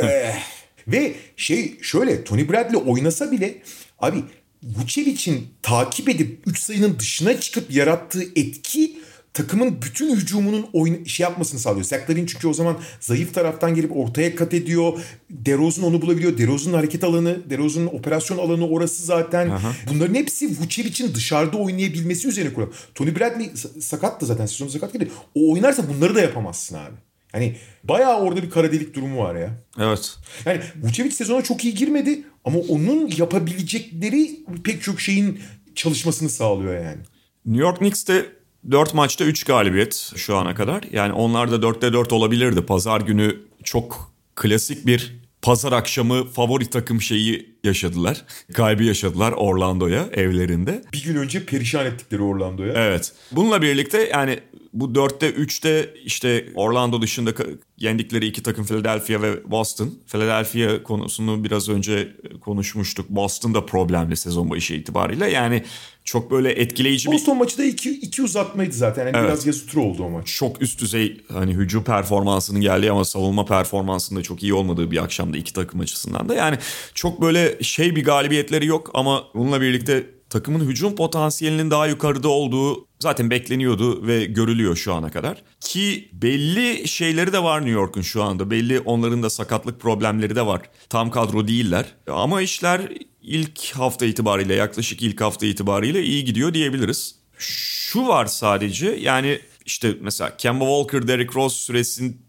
[0.03, 0.43] eh,
[0.89, 3.63] ve şey şöyle Tony Bradley oynasa bile
[3.99, 4.25] abi
[4.63, 8.98] Vucevic'in takip edip 3 sayının dışına çıkıp yarattığı etki
[9.35, 11.85] takımın bütün hücumunun oyun şey yapmasını sağlıyor.
[11.85, 15.01] Zach çünkü o zaman zayıf taraftan gelip ortaya kat ediyor.
[15.31, 16.39] DeRozan onu bulabiliyor.
[16.39, 19.51] DeRozan'ın hareket alanı, DeRozan'ın operasyon alanı orası zaten.
[19.51, 19.73] Aha.
[19.91, 22.75] Bunların hepsi Vucevic'in dışarıda oynayabilmesi üzerine kuruyor.
[22.95, 25.11] Tony Bradley sakat da zaten sezonu sakat geldi.
[25.35, 26.95] O oynarsa bunları da yapamazsın abi.
[27.35, 29.51] Yani bayağı orada bir kara delik durumu var ya.
[29.81, 30.17] Evet.
[30.47, 34.31] Yani Vucevic sezona çok iyi girmedi ama onun yapabilecekleri
[34.65, 35.41] pek çok şeyin
[35.75, 36.99] çalışmasını sağlıyor yani.
[37.47, 38.27] New York Knicks'te
[38.71, 40.83] 4 maçta 3 galibiyet şu ana kadar.
[40.93, 42.63] Yani onlar da 4'te 4 olabilirdi.
[42.63, 48.25] Pazar günü çok klasik bir pazar akşamı favori takım şeyi yaşadılar.
[48.53, 50.83] Kaybı yaşadılar Orlando'ya evlerinde.
[50.93, 52.73] Bir gün önce perişan ettikleri Orlando'ya.
[52.77, 53.13] Evet.
[53.33, 54.41] Bununla birlikte yani
[54.81, 57.35] bu dörtte üçte işte Orlando dışında
[57.79, 59.95] yendikleri iki takım Philadelphia ve Boston.
[60.07, 63.09] Philadelphia konusunu biraz önce konuşmuştuk.
[63.09, 65.31] Boston da problemli sezon başı itibariyle.
[65.31, 65.65] Yani
[66.05, 67.39] çok böyle etkileyici Boston bir...
[67.41, 69.07] maçı da iki, iki uzatmaydı zaten.
[69.07, 69.29] Yani evet.
[69.29, 70.27] Biraz yazı oldu o maç.
[70.27, 75.39] Çok üst düzey hani hücum performansının geldiği ama savunma performansında çok iyi olmadığı bir akşamda
[75.39, 76.35] iki takım açısından da.
[76.35, 76.59] Yani
[76.95, 82.87] çok böyle şey bir galibiyetleri yok ama bununla birlikte takımın hücum potansiyelinin daha yukarıda olduğu
[83.01, 85.43] zaten bekleniyordu ve görülüyor şu ana kadar.
[85.61, 88.51] Ki belli şeyleri de var New York'un şu anda.
[88.51, 90.63] Belli onların da sakatlık problemleri de var.
[90.89, 91.87] Tam kadro değiller.
[92.11, 92.93] Ama işler
[93.23, 97.15] ilk hafta itibariyle yaklaşık ilk hafta itibariyle iyi gidiyor diyebiliriz.
[97.39, 101.73] Şu var sadece yani işte mesela Kemba Walker, Derrick Rose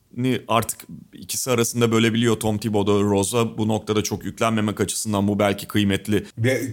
[0.09, 0.79] süresini artık
[1.13, 3.03] ikisi arasında bölebiliyor Tom Thibodeau.
[3.03, 6.25] Rose'a bu noktada çok yüklenmemek açısından bu belki kıymetli.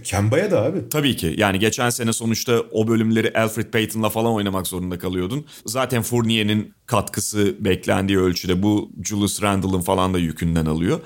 [0.03, 0.89] Kemba'ya da abi.
[0.89, 5.45] Tabii ki yani geçen sene sonuçta o bölümleri Alfred Payton'la falan oynamak zorunda kalıyordun.
[5.65, 10.99] Zaten Fournier'in katkısı beklendiği ölçüde bu Julius Randle'ın falan da yükünden alıyor.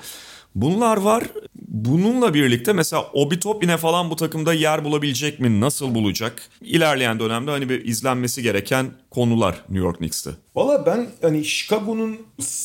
[0.54, 1.24] Bunlar var.
[1.68, 5.60] Bununla birlikte mesela Obi Toppin'e falan bu takımda yer bulabilecek mi?
[5.60, 6.48] Nasıl bulacak?
[6.60, 10.30] İlerleyen dönemde hani bir izlenmesi gereken konular New York Knicks'te.
[10.54, 12.18] Valla ben hani Chicago'nun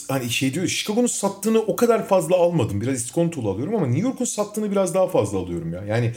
[0.09, 2.81] hani şey diyor Chicago'nun sattığını o kadar fazla almadım.
[2.81, 5.83] Biraz iskontolu alıyorum ama New York'un sattığını biraz daha fazla alıyorum ya.
[5.85, 6.13] Yani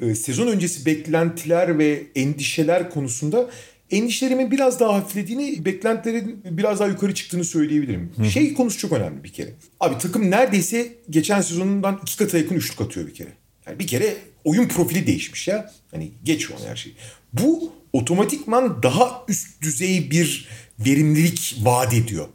[0.00, 3.50] e, sezon öncesi beklentiler ve endişeler konusunda
[3.90, 8.12] endişelerimin biraz daha hafiflediğini, beklentilerin biraz daha yukarı çıktığını söyleyebilirim.
[8.16, 8.24] Hı.
[8.24, 9.50] Şey konusu çok önemli bir kere.
[9.80, 13.32] Abi takım neredeyse geçen sezonundan iki kata yakın üçlük atıyor bir kere.
[13.66, 15.72] Yani bir kere oyun profili değişmiş ya.
[15.90, 16.94] Hani geç onu her şey.
[17.32, 22.26] Bu otomatikman daha üst düzey bir verimlilik vaat ediyor.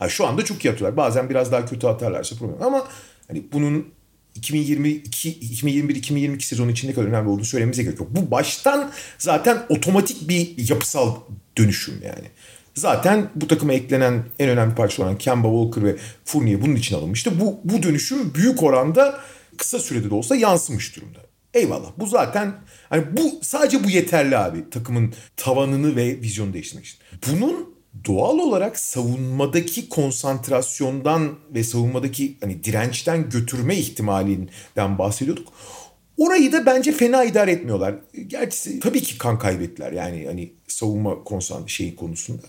[0.00, 0.96] Yani şu anda çok iyi atıyorlar.
[0.96, 2.62] Bazen biraz daha kötü atarlarsa problem.
[2.62, 2.88] Ama
[3.28, 3.95] hani bunun
[4.36, 8.08] 2022 2021 2022 sezonu içinde kadar önemli olduğunu söylememize gerek yok.
[8.10, 11.16] Bu baştan zaten otomatik bir yapısal
[11.58, 12.26] dönüşüm yani.
[12.74, 17.40] Zaten bu takıma eklenen en önemli parça olan Kemba Walker ve Fournier bunun için alınmıştı.
[17.40, 19.20] Bu, bu dönüşüm büyük oranda
[19.56, 21.18] kısa sürede de olsa yansımış durumda.
[21.54, 21.88] Eyvallah.
[21.96, 22.54] Bu zaten
[22.88, 26.98] hani bu sadece bu yeterli abi takımın tavanını ve vizyonu değiştirmek için.
[27.30, 35.48] Bunun doğal olarak savunmadaki konsantrasyondan ve savunmadaki hani dirençten götürme ihtimalinden bahsediyorduk.
[36.16, 37.94] Orayı da bence fena idare etmiyorlar.
[38.26, 42.42] Gerçi tabii ki kan kaybettiler yani hani savunma konsan şeyi konusunda.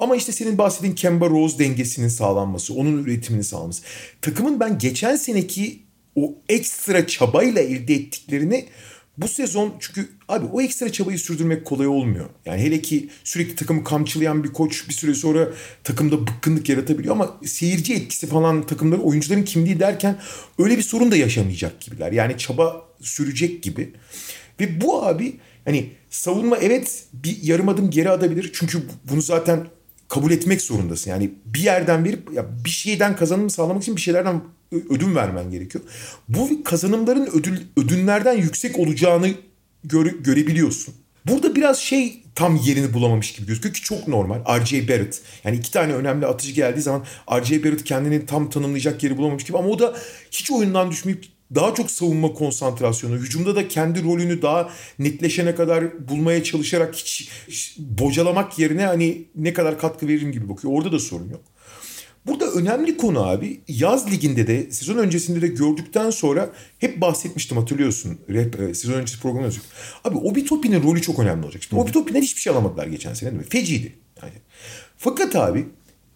[0.00, 3.82] Ama işte senin bahsettiğin Kemba Rose dengesinin sağlanması, onun üretiminin sağlanması.
[4.22, 5.82] Takımın ben geçen seneki
[6.16, 8.66] o ekstra çabayla elde ettiklerini
[9.18, 12.26] bu sezon çünkü abi o ekstra çabayı sürdürmek kolay olmuyor.
[12.46, 15.48] Yani hele ki sürekli takımı kamçılayan bir koç bir süre sonra
[15.84, 20.18] takımda bıkkınlık yaratabiliyor ama seyirci etkisi falan takımların oyuncuların kimliği derken
[20.58, 22.12] öyle bir sorun da yaşamayacak gibiler.
[22.12, 23.92] Yani çaba sürecek gibi.
[24.60, 28.50] Ve bu abi hani savunma evet bir yarım adım geri atabilir.
[28.54, 29.66] Çünkü bunu zaten
[30.08, 31.10] kabul etmek zorundasın.
[31.10, 34.40] Yani bir yerden verip ya bir şeyden kazanım sağlamak için bir şeylerden
[34.72, 35.84] ödün vermen gerekiyor.
[36.28, 39.30] Bu kazanımların ödül, ödünlerden yüksek olacağını
[39.84, 40.94] göre, görebiliyorsun.
[41.24, 44.60] Burada biraz şey tam yerini bulamamış gibi gözüküyor ki çok normal.
[44.60, 44.88] R.J.
[44.88, 47.64] Barrett yani iki tane önemli atıcı geldiği zaman R.J.
[47.64, 49.96] Barrett kendini tam tanımlayacak yeri bulamamış gibi ama o da
[50.30, 56.44] hiç oyundan düşmeyip daha çok savunma konsantrasyonu, hücumda da kendi rolünü daha netleşene kadar bulmaya
[56.44, 60.74] çalışarak hiç, hiç bocalamak yerine hani ne kadar katkı veririm gibi bakıyor.
[60.74, 61.42] Orada da sorun yok.
[62.26, 68.18] Burada önemli konu abi yaz liginde de sezon öncesinde de gördükten sonra hep bahsetmiştim hatırlıyorsun.
[68.28, 69.64] Rap, e, sezon öncesi programı yazıyor.
[70.04, 71.62] Abi Obi Toppin'in rolü çok önemli olacak.
[71.62, 73.48] Şimdi Obi Toppin'den hiçbir şey alamadılar geçen sene değil mi?
[73.48, 73.98] Feciydi.
[74.22, 74.32] Yani.
[74.98, 75.66] Fakat abi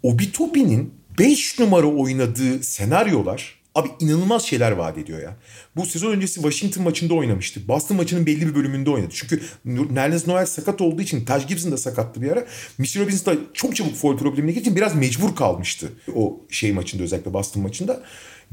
[0.02, 5.36] Obi Toppin'in 5 numara oynadığı senaryolar Abi inanılmaz şeyler vaat ediyor ya.
[5.76, 7.68] Bu sezon öncesi Washington maçında oynamıştı.
[7.68, 9.10] Boston maçının belli bir bölümünde oynadı.
[9.14, 12.46] Çünkü Nerlens Noel sakat olduğu için Taj Gibson da sakattı bir ara.
[12.78, 15.88] Mitchell Robinson da çok çabuk foul problemine için biraz mecbur kalmıştı.
[16.14, 18.02] O şey maçında özellikle Boston maçında.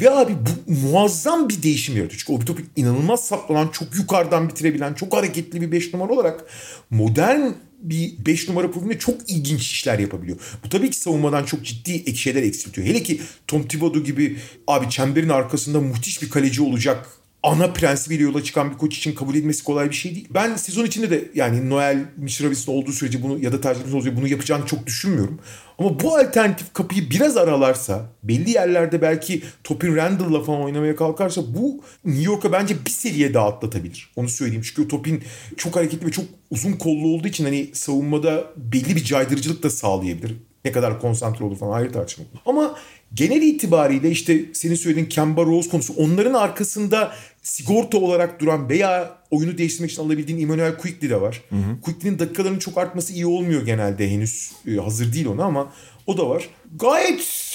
[0.01, 2.19] Ve abi bu muazzam bir değişim yaratıyor.
[2.19, 6.45] Çünkü Obi Toppin inanılmaz saplanan, çok yukarıdan bitirebilen, çok hareketli bir 5 numara olarak
[6.89, 10.37] modern bir 5 numara profilinde çok ilginç işler yapabiliyor.
[10.65, 12.87] Bu tabii ki savunmadan çok ciddi şeyler eksiltiyor.
[12.87, 17.07] Hele ki Tom Thibodeau gibi abi çemberin arkasında muhtiş bir kaleci olacak
[17.43, 20.27] ana prensibiyle yola çıkan bir koç için kabul edilmesi kolay bir şey değil.
[20.29, 24.27] Ben sezon içinde de yani Noel Mitchell olduğu sürece bunu ya da tercihimiz olacak bunu
[24.27, 25.39] yapacağını çok düşünmüyorum.
[25.79, 31.83] Ama bu alternatif kapıyı biraz aralarsa belli yerlerde belki Topin Randall'la falan oynamaya kalkarsa bu
[32.05, 34.11] New York'a bence bir seviye daha atlatabilir.
[34.15, 34.63] Onu söyleyeyim.
[34.65, 35.23] Çünkü Topin
[35.57, 40.33] çok hareketli ve çok uzun kollu olduğu için hani savunmada belli bir caydırıcılık da sağlayabilir.
[40.65, 42.25] Ne kadar konsantre olur falan ayrı tartışma.
[42.45, 42.75] Ama
[43.13, 49.57] genel itibariyle işte senin söylediğin Kemba Rose konusu onların arkasında sigorta olarak duran veya oyunu
[49.57, 51.41] değiştirmek için alabildiğin Emmanuel Quickly de var.
[51.81, 54.51] Quickly'nin dakikalarının çok artması iyi olmuyor genelde henüz.
[54.67, 55.73] E, hazır değil ona ama
[56.07, 56.49] o da var.
[56.79, 57.47] Gayet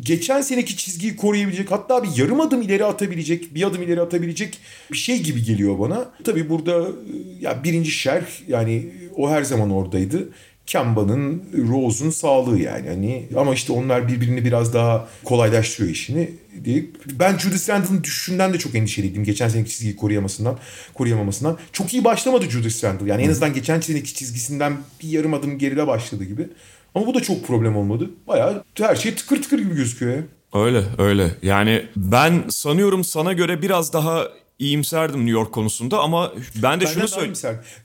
[0.00, 4.58] geçen seneki çizgiyi koruyabilecek hatta bir yarım adım ileri atabilecek bir adım ileri atabilecek
[4.92, 6.10] bir şey gibi geliyor bana.
[6.24, 6.92] Tabii burada e,
[7.40, 10.28] ya birinci şerh yani o her zaman oradaydı.
[10.68, 12.88] Kemba'nın, Rose'un sağlığı yani.
[12.88, 16.30] Hani ama işte onlar birbirini biraz daha kolaylaştırıyor işini.
[16.64, 16.84] Diye.
[17.12, 19.24] Ben Judas Randle'ın düşüşünden de çok endişeliydim.
[19.24, 20.58] Geçen seneki çizgiyi koruyamasından,
[20.94, 21.58] koruyamamasından.
[21.72, 23.10] Çok iyi başlamadı Judas Randle.
[23.10, 26.48] Yani en azından geçen seneki çizgisinden bir yarım adım geride başladı gibi.
[26.94, 28.10] Ama bu da çok problem olmadı.
[28.26, 30.22] Bayağı her şey tıkır tıkır gibi gözüküyor ya.
[30.54, 31.30] Öyle öyle.
[31.42, 34.28] Yani ben sanıyorum sana göre biraz daha
[34.58, 37.34] iyimserdim New York konusunda ama ben de Benden şunu söyleyeyim.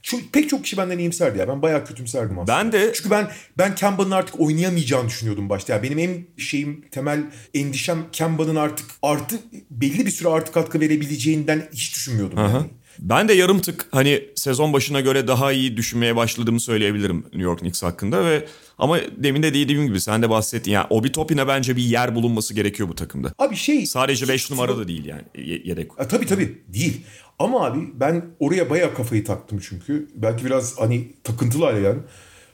[0.02, 1.48] Çok, pek çok kişi benden iyimserdi ya.
[1.48, 2.58] Ben bayağı kötümserdim aslında.
[2.58, 5.74] Ben de- Çünkü ben ben Kemba'nın artık oynayamayacağını düşünüyordum başta.
[5.74, 9.36] Yani benim en şeyim temel endişem Kemba'nın artık artı
[9.72, 12.40] belli bir süre artı katkı verebileceğinden hiç düşünmüyordum.
[12.40, 12.66] Yani.
[13.00, 17.60] Ben de yarım tık hani sezon başına göre daha iyi düşünmeye başladığımı söyleyebilirim New York
[17.60, 18.46] Knicks hakkında ve
[18.78, 22.54] ama demin de dediğim gibi sen de bahsettin ya Obi Toppin'e bence bir yer bulunması
[22.54, 23.34] gerekiyor bu takımda.
[23.40, 23.86] Abi şey...
[23.86, 25.92] Sadece 5 numara da değil yani ye- yedek.
[26.00, 27.02] E, tabii tabii değil.
[27.40, 30.08] Ama abi ben oraya bayağı kafayı taktım çünkü.
[30.16, 32.04] Belki biraz hani takıntılı hale geldim.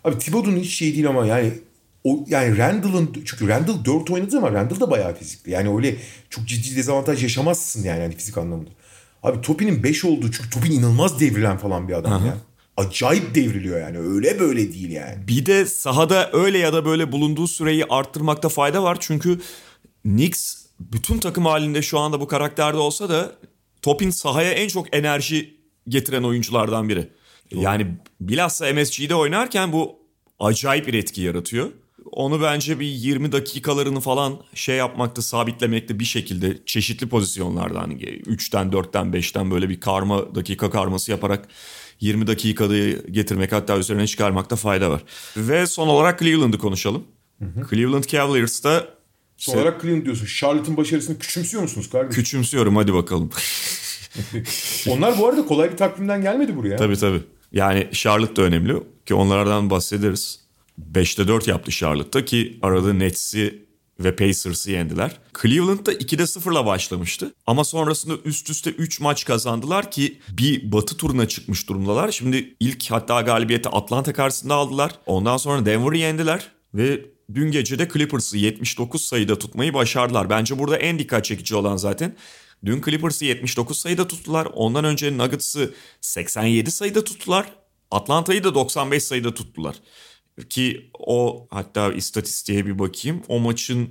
[0.03, 1.51] Abi Thibodeau'nun hiç şey değil ama yani
[2.03, 5.51] o yani Randall'ın çünkü Randall 4 oynadı ama Randall da bayağı fizikli.
[5.51, 5.95] Yani öyle
[6.29, 8.69] çok ciddi dezavantaj yaşamazsın yani hani fizik anlamında.
[9.23, 12.37] Abi Topin'in 5 olduğu çünkü Topin inanılmaz devrilen falan bir adam ya.
[12.77, 15.27] Acayip devriliyor yani öyle böyle değil yani.
[15.27, 18.97] Bir de sahada öyle ya da böyle bulunduğu süreyi arttırmakta fayda var.
[18.99, 19.39] Çünkü
[20.03, 23.31] Knicks bütün takım halinde şu anda bu karakterde olsa da
[23.81, 25.57] Topin sahaya en çok enerji
[25.87, 27.09] getiren oyunculardan biri.
[27.51, 27.87] Yani
[28.21, 29.99] bilhassa MSG'de oynarken bu
[30.39, 31.69] acayip bir etki yaratıyor.
[32.11, 38.67] Onu bence bir 20 dakikalarını falan şey yapmakta, sabitlemekte bir şekilde çeşitli pozisyonlardan hani 3'ten,
[38.71, 41.47] 4'ten, 5'ten böyle bir karma, dakika karması yaparak
[41.99, 42.77] 20 dakikada
[43.11, 45.03] getirmek hatta üzerine çıkarmakta fayda var.
[45.37, 47.03] Ve son olarak Cleveland'ı konuşalım.
[47.69, 48.87] Cleveland Cavaliers'ta
[49.37, 50.25] Son olarak Cleveland diyorsun.
[50.25, 52.23] Charlotte'ın başarısını küçümsüyor musunuz kardeşim?
[52.23, 53.29] küçümsüyorum hadi bakalım.
[54.89, 56.75] Onlar bu arada kolay bir takvimden gelmedi buraya.
[56.75, 57.21] tabii tabii.
[57.51, 58.73] Yani Charlotte da önemli
[59.05, 60.48] ki onlardan bahsederiz.
[60.93, 63.69] 5'te 4 yaptı Charlotte'da ki aradı Nets'i
[63.99, 65.19] ve Pacers'ı yendiler.
[65.41, 67.33] Cleveland da 2'de 0'la başlamıştı.
[67.47, 72.11] Ama sonrasında üst üste 3 maç kazandılar ki bir batı turuna çıkmış durumdalar.
[72.11, 74.91] Şimdi ilk hatta galibiyeti Atlanta karşısında aldılar.
[75.05, 80.29] Ondan sonra Denver'ı yendiler ve dün gece de Clippers'ı 79 sayıda tutmayı başardılar.
[80.29, 82.15] Bence burada en dikkat çekici olan zaten
[82.65, 84.47] Dün Clippers'ı 79 sayıda tuttular.
[84.53, 87.45] Ondan önce Nuggets'ı 87 sayıda tuttular.
[87.91, 89.75] Atlanta'yı da 95 sayıda tuttular.
[90.49, 93.21] Ki o hatta istatistiğe bir bakayım.
[93.27, 93.89] O maçın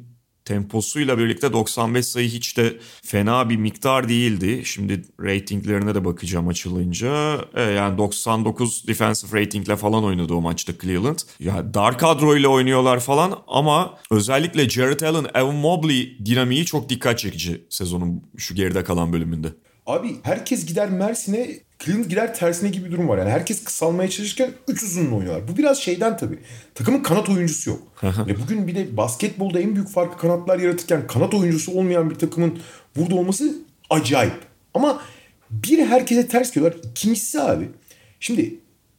[0.49, 4.63] temposuyla birlikte 95 sayı hiç de fena bir miktar değildi.
[4.65, 7.41] Şimdi ratinglerine de bakacağım açılınca.
[7.55, 11.19] E, yani 99 defensive ratingle falan oynadı o maçta Cleveland.
[11.41, 17.67] Ya dar kadroyla oynuyorlar falan ama özellikle Jared Allen, Evan Mobley dinamiği çok dikkat çekici
[17.71, 19.49] sezonun şu geride kalan bölümünde.
[19.87, 23.19] Abi herkes gider Mersin'e, Cleveland gider tersine gibi bir durum var.
[23.19, 25.49] Yani herkes kısalmaya çalışırken 3 uzunlu oynuyorlar.
[25.49, 26.39] Bu biraz şeyden tabii.
[26.75, 27.83] Takımın kanat oyuncusu yok.
[28.27, 32.59] Ve bugün bir de basketbolda en büyük farkı kanatlar yaratırken kanat oyuncusu olmayan bir takımın
[32.97, 33.55] burada olması
[33.91, 34.35] acayip.
[34.75, 35.03] Ama
[35.51, 36.77] bir herkese ters diyorlar.
[36.91, 37.69] İkincisi abi.
[38.21, 38.55] Şimdi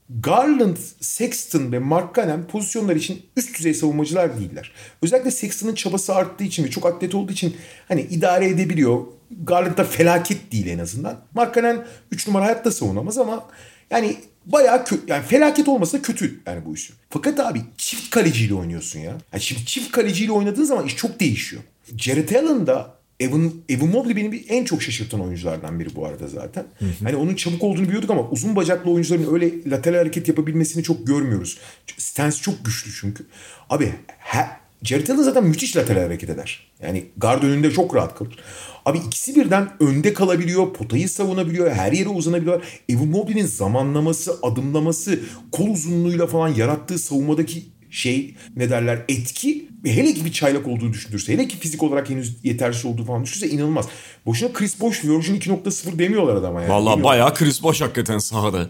[0.09, 4.71] Garland, Sexton ve Mark Cannon pozisyonlar için üst düzey savunmacılar değiller.
[5.01, 7.57] Özellikle Sexton'ın çabası arttığı için ve çok atlet olduğu için
[7.87, 9.05] hani idare edebiliyor.
[9.43, 11.19] Garland da felaket değil en azından.
[11.33, 13.47] Mark Cannon 3 numara hayatta savunamaz ama
[13.91, 15.01] yani bayağı kötü.
[15.07, 16.93] Yani felaket olmasa kötü yani bu işi.
[17.09, 19.17] Fakat abi çift kaleciyle oynuyorsun ya.
[19.33, 21.61] Yani şimdi çift kaleciyle oynadığın zaman iş çok değişiyor.
[21.97, 26.65] Jared Allen da Evan, Evan Mobley benim en çok şaşırtan oyunculardan biri bu arada zaten.
[27.03, 31.57] Hani onun çabuk olduğunu biliyorduk ama uzun bacaklı oyuncuların öyle lateral hareket yapabilmesini çok görmüyoruz.
[31.97, 33.25] Stance çok güçlü çünkü.
[33.69, 34.47] Abi he,
[34.83, 36.69] Jared Allen zaten müthiş lateral hareket eder.
[36.83, 38.39] Yani guard önünde çok rahat kalır.
[38.85, 42.63] Abi ikisi birden önde kalabiliyor, potayı savunabiliyor, her yere uzanabiliyor.
[42.89, 45.19] Evan Mobley'nin zamanlaması, adımlaması,
[45.51, 51.33] kol uzunluğuyla falan yarattığı savunmadaki şey ne derler etki hele ki bir çaylak olduğu düşünürse
[51.33, 53.87] hele ki fizik olarak henüz yetersiz olduğu falan düşünürse inanılmaz.
[54.25, 56.69] Boşuna Chris Bosh version 2.0 demiyorlar adama yani.
[56.69, 57.03] Demiyorlar.
[57.03, 58.69] bayağı Chris Bosh hakikaten sahada.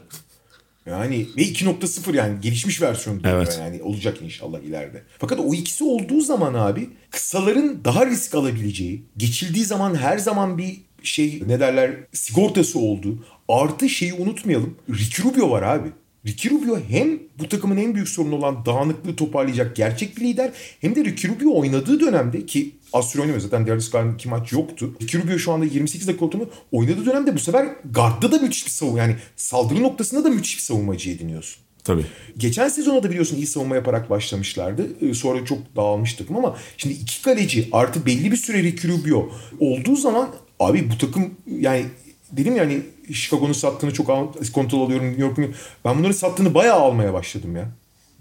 [0.85, 3.57] Yani ve 2.0 yani gelişmiş versiyon diyor Evet.
[3.61, 5.03] yani olacak inşallah ileride.
[5.17, 10.81] Fakat o ikisi olduğu zaman abi kısaların daha risk alabileceği, geçildiği zaman her zaman bir
[11.03, 14.75] şey ne derler sigortası olduğu artı şeyi unutmayalım.
[14.89, 15.89] Ricky Rubio var abi.
[16.25, 20.51] Ricky Rubio hem bu takımın en büyük sorunu olan dağınıklığı toparlayacak gerçek bir lider
[20.81, 24.51] hem de Ricky Rubio oynadığı dönemde ki az süre oynamıyor zaten Darius Garland'ın iki maç
[24.51, 24.95] yoktu.
[25.01, 28.71] Ricky Rubio şu anda 28 dakika ortamı oynadığı dönemde bu sefer guardda da müthiş bir
[28.71, 31.63] savunma yani saldırı noktasında da müthiş bir savunmacı ediniyorsun.
[31.83, 32.05] Tabii.
[32.37, 34.87] Geçen sezona da biliyorsun iyi savunma yaparak başlamışlardı.
[35.01, 39.31] Ee, Sonra çok dağılmış takım ama şimdi iki kaleci artı belli bir süre Ricky Rubio
[39.59, 41.85] olduğu zaman abi bu takım yani
[42.31, 42.81] dedim yani
[43.13, 44.07] Chicago'nun sattığını çok
[44.53, 45.55] kontrol alıyorum New York'un.
[45.85, 47.65] Ben bunların sattığını bayağı almaya başladım ya.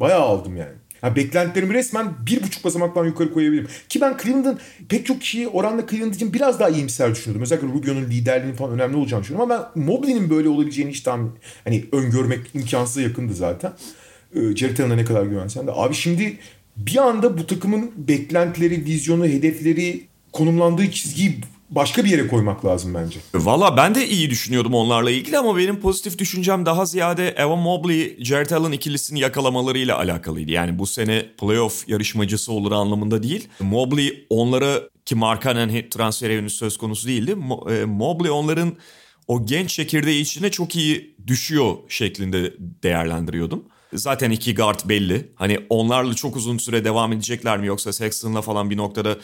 [0.00, 0.72] Bayağı aldım yani.
[1.02, 3.68] Ya beklentilerimi resmen bir buçuk basamaktan yukarı koyabilirim.
[3.88, 7.42] Ki ben Cleveland'ın pek çok kişiyi oranla Cleveland için biraz daha iyimser düşünüyordum.
[7.42, 9.50] Özellikle Rubio'nun liderliğinin falan önemli olacağını düşünüyorum.
[9.50, 11.30] Ama ben Mobley'nin böyle olabileceğini hiç tahmin,
[11.64, 13.72] hani öngörmek imkansıza yakındı zaten.
[14.34, 14.40] Ee,
[14.96, 15.72] ne kadar güvensen de.
[15.74, 16.38] Abi şimdi
[16.76, 21.40] bir anda bu takımın beklentileri, vizyonu, hedefleri, konumlandığı çizgiyi
[21.70, 23.20] başka bir yere koymak lazım bence.
[23.34, 28.24] Valla ben de iyi düşünüyordum onlarla ilgili ama benim pozitif düşüncem daha ziyade Evan Mobley,
[28.24, 30.50] Jared Allen ikilisini yakalamalarıyla alakalıydı.
[30.50, 33.48] Yani bu sene playoff yarışmacısı olur anlamında değil.
[33.60, 37.36] Mobley onlara ki Markkanen transferi henüz söz konusu değildi.
[37.70, 38.72] E, Mobley onların
[39.28, 43.64] o genç çekirdeği içine çok iyi düşüyor şeklinde değerlendiriyordum.
[43.92, 45.32] Zaten iki guard belli.
[45.34, 49.16] Hani onlarla çok uzun süre devam edecekler mi yoksa Sexton'la falan bir noktada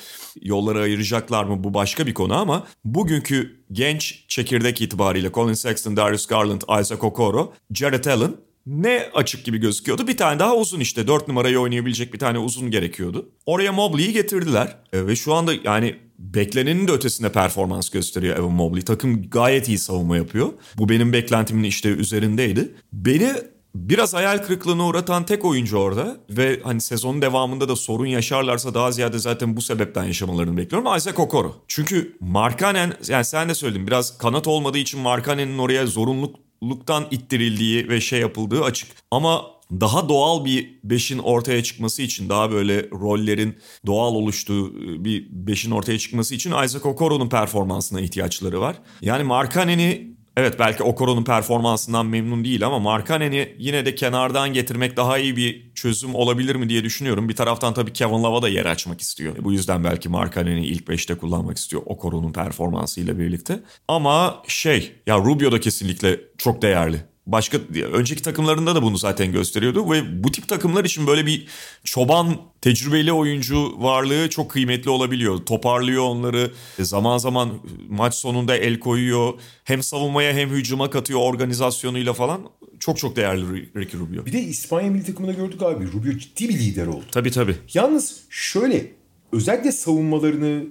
[0.42, 6.26] yolları ayıracaklar mı bu başka bir konu ama bugünkü genç çekirdek itibariyle Colin Sexton, Darius
[6.26, 8.36] Garland, Isaac Okoro, Jared Allen
[8.66, 10.08] ne açık gibi gözüküyordu.
[10.08, 11.06] Bir tane daha uzun işte.
[11.06, 13.28] Dört numarayı oynayabilecek bir tane uzun gerekiyordu.
[13.46, 14.76] Oraya Mobley'i getirdiler.
[14.92, 18.82] E, ve şu anda yani beklenenin de ötesinde performans gösteriyor Evan Mobley.
[18.82, 20.52] Takım gayet iyi savunma yapıyor.
[20.78, 22.74] Bu benim beklentimin işte üzerindeydi.
[22.92, 23.32] Beni
[23.74, 28.92] biraz hayal kırıklığına uğratan tek oyuncu orada ve hani sezonun devamında da sorun yaşarlarsa daha
[28.92, 30.96] ziyade zaten bu sebepten yaşamalarını bekliyorum.
[30.96, 31.56] Isaac Okoro.
[31.68, 38.00] Çünkü Markanen yani sen de söyledin biraz kanat olmadığı için Markanen'in oraya zorunluluktan ittirildiği ve
[38.00, 38.88] şey yapıldığı açık.
[39.10, 45.70] Ama daha doğal bir beşin ortaya çıkması için daha böyle rollerin doğal oluştuğu bir beşin
[45.70, 48.76] ortaya çıkması için Isaac Okoro'nun performansına ihtiyaçları var.
[49.00, 55.18] Yani Markanen'i Evet belki Okoro'nun performansından memnun değil ama Markkanen'i yine de kenardan getirmek daha
[55.18, 57.28] iyi bir çözüm olabilir mi diye düşünüyorum.
[57.28, 59.36] Bir taraftan tabii Kevin Love'a da yer açmak istiyor.
[59.40, 63.60] Bu yüzden belki Markkanen'i ilk 5'te kullanmak istiyor Okoro'nun performansıyla birlikte.
[63.88, 67.58] Ama şey ya Rubio da kesinlikle çok değerli başka
[67.92, 71.46] önceki takımlarında da bunu zaten gösteriyordu ve bu tip takımlar için böyle bir
[71.84, 75.38] çoban tecrübeli oyuncu varlığı çok kıymetli olabiliyor.
[75.38, 76.50] Toparlıyor onları.
[76.78, 77.50] Zaman zaman
[77.88, 79.32] maç sonunda el koyuyor.
[79.64, 82.40] Hem savunmaya hem hücuma katıyor organizasyonuyla falan.
[82.80, 84.26] Çok çok değerli Ricky Rubio.
[84.26, 85.92] Bir de İspanya milli takımında gördük abi.
[85.92, 87.04] Rubio ciddi bir lider oldu.
[87.12, 87.56] Tabii tabii.
[87.74, 88.92] Yalnız şöyle
[89.32, 90.64] özellikle savunmalarını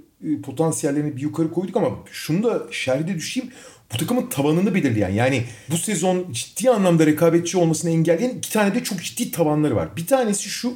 [0.43, 3.51] potansiyellerini bir yukarı koyduk ama şunu da şeride düşeyim
[3.94, 8.84] bu takımın tavanını belirleyen yani bu sezon ciddi anlamda rekabetçi olmasını engelleyen iki tane de
[8.84, 9.98] çok ciddi tavanları var.
[9.98, 10.74] Bir tanesi şu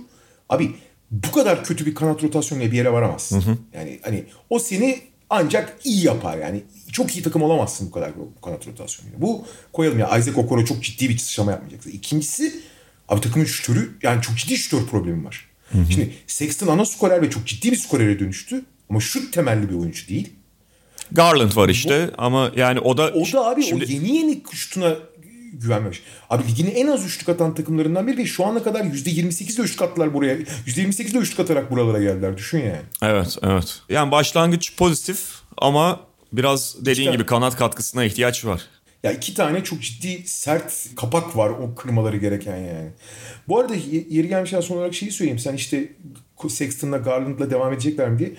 [0.49, 0.71] abi
[1.11, 3.41] bu kadar kötü bir kanat rotasyonuyla bir yere varamazsın.
[3.41, 3.57] Hı hı.
[3.73, 4.99] Yani hani o seni
[5.29, 6.63] ancak iyi yapar yani.
[6.91, 9.21] Çok iyi takım olamazsın bu kadar bu kanat rotasyonuyla.
[9.21, 11.85] Bu koyalım ya Isaac Okoro çok ciddi bir sıçrama yapmayacak.
[11.93, 12.55] İkincisi
[13.09, 15.45] abi takımın şütörü yani çok ciddi şütör problemi var.
[15.71, 15.91] Hı hı.
[15.91, 18.65] Şimdi Sexton ana skorer ve çok ciddi bir skorere dönüştü.
[18.89, 20.29] Ama şut temelli bir oyuncu değil.
[21.11, 23.11] Garland var işte bu, ama yani o da...
[23.13, 23.85] O da abi şimdi...
[23.85, 24.95] o yeni yeni şutuna
[25.53, 26.03] güvenmemiş.
[26.29, 30.13] Abi ligin en az üçlük atan takımlarından biri ve şu ana kadar %28'de üçlük attılar
[30.13, 30.37] buraya.
[30.67, 32.37] %28'de üçlük atarak buralara geldiler.
[32.37, 32.81] Düşün yani.
[33.01, 33.81] Evet, evet.
[33.89, 35.19] Yani başlangıç pozitif
[35.57, 35.99] ama
[36.33, 38.61] biraz dediğin işte, gibi kanat katkısına ihtiyaç var.
[39.03, 42.89] Ya iki tane çok ciddi sert kapak var o kırmaları gereken yani.
[43.47, 43.75] Bu arada
[44.09, 45.39] yeri gelmişken son olarak şeyi söyleyeyim.
[45.39, 45.93] Sen işte
[46.49, 48.31] Sexton'la Garland'la devam edecekler mi diye.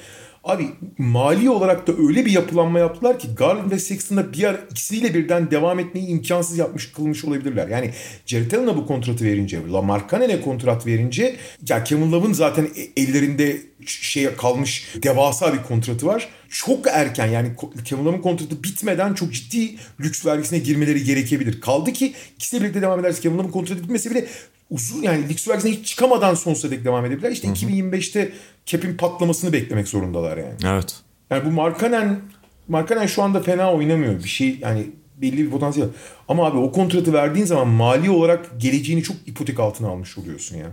[0.48, 0.68] Abi
[0.98, 5.50] mali olarak da öyle bir yapılanma yaptılar ki Garland ve Sexton'da bir ara ikisiyle birden
[5.50, 7.68] devam etmeyi imkansız yapmış kılmış olabilirler.
[7.68, 7.90] Yani
[8.26, 11.36] Jared Allen'a bu kontratı verince, Lamar Cannon'e kontrat verince
[11.68, 16.28] ya Kevin Love'ın zaten e, ellerinde şey kalmış devasa bir kontratı var.
[16.48, 17.48] Çok erken yani
[17.84, 21.60] Kevin Love'ın kontratı bitmeden çok ciddi lüks vergisine girmeleri gerekebilir.
[21.60, 24.26] Kaldı ki ikisi birlikte devam ederse Kevin Love'ın kontratı bitmese bile
[24.70, 27.30] uzun yani lüks vergisine hiç çıkamadan sonsuza dek devam edebilirler.
[27.30, 27.56] İşte Hı-hı.
[27.56, 28.32] 2025'te
[28.68, 30.54] cap'in patlamasını beklemek zorundalar yani.
[30.64, 30.96] Evet.
[31.30, 32.20] Yani bu Markanen
[32.68, 34.24] Markanen şu anda fena oynamıyor.
[34.24, 35.88] Bir şey yani belli bir potansiyel.
[36.28, 40.66] Ama abi o kontratı verdiğin zaman mali olarak geleceğini çok ipotek altına almış oluyorsun ya.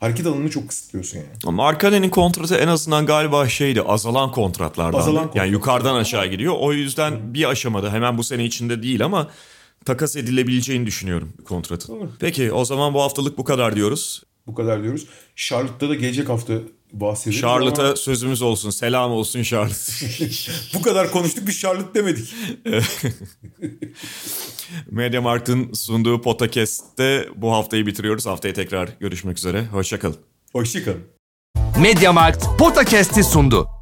[0.00, 1.28] Hareket alanını çok kısıtlıyorsun yani.
[1.46, 4.98] Ama Arkane'nin kontratı en azından galiba şeydi azalan kontratlardan.
[4.98, 5.36] Azalan kontrat.
[5.36, 6.54] Yani yukarıdan aşağı gidiyor.
[6.58, 7.34] O yüzden Hı.
[7.34, 9.30] bir aşamada hemen bu sene içinde değil ama
[9.84, 11.92] takas edilebileceğini düşünüyorum kontratın.
[11.92, 12.08] Olur.
[12.20, 14.22] Peki o zaman bu haftalık bu kadar diyoruz.
[14.46, 15.06] Bu kadar diyoruz.
[15.36, 16.54] Charlotte'da da gelecek hafta
[16.92, 17.40] bahsederiz.
[17.40, 17.96] Charlotte'a ama...
[17.96, 18.70] sözümüz olsun.
[18.70, 19.92] Selam olsun Charlotte.
[20.74, 22.34] bu kadar konuştuk bir Charlotte demedik.
[24.90, 28.26] Mediamarkt'ın sunduğu podcast'te bu haftayı bitiriyoruz.
[28.26, 29.66] Haftaya tekrar görüşmek üzere.
[29.66, 30.16] Hoşçakalın.
[30.52, 31.02] Hoşçakalın.
[31.80, 33.79] Mediamarkt Podcast'i sundu.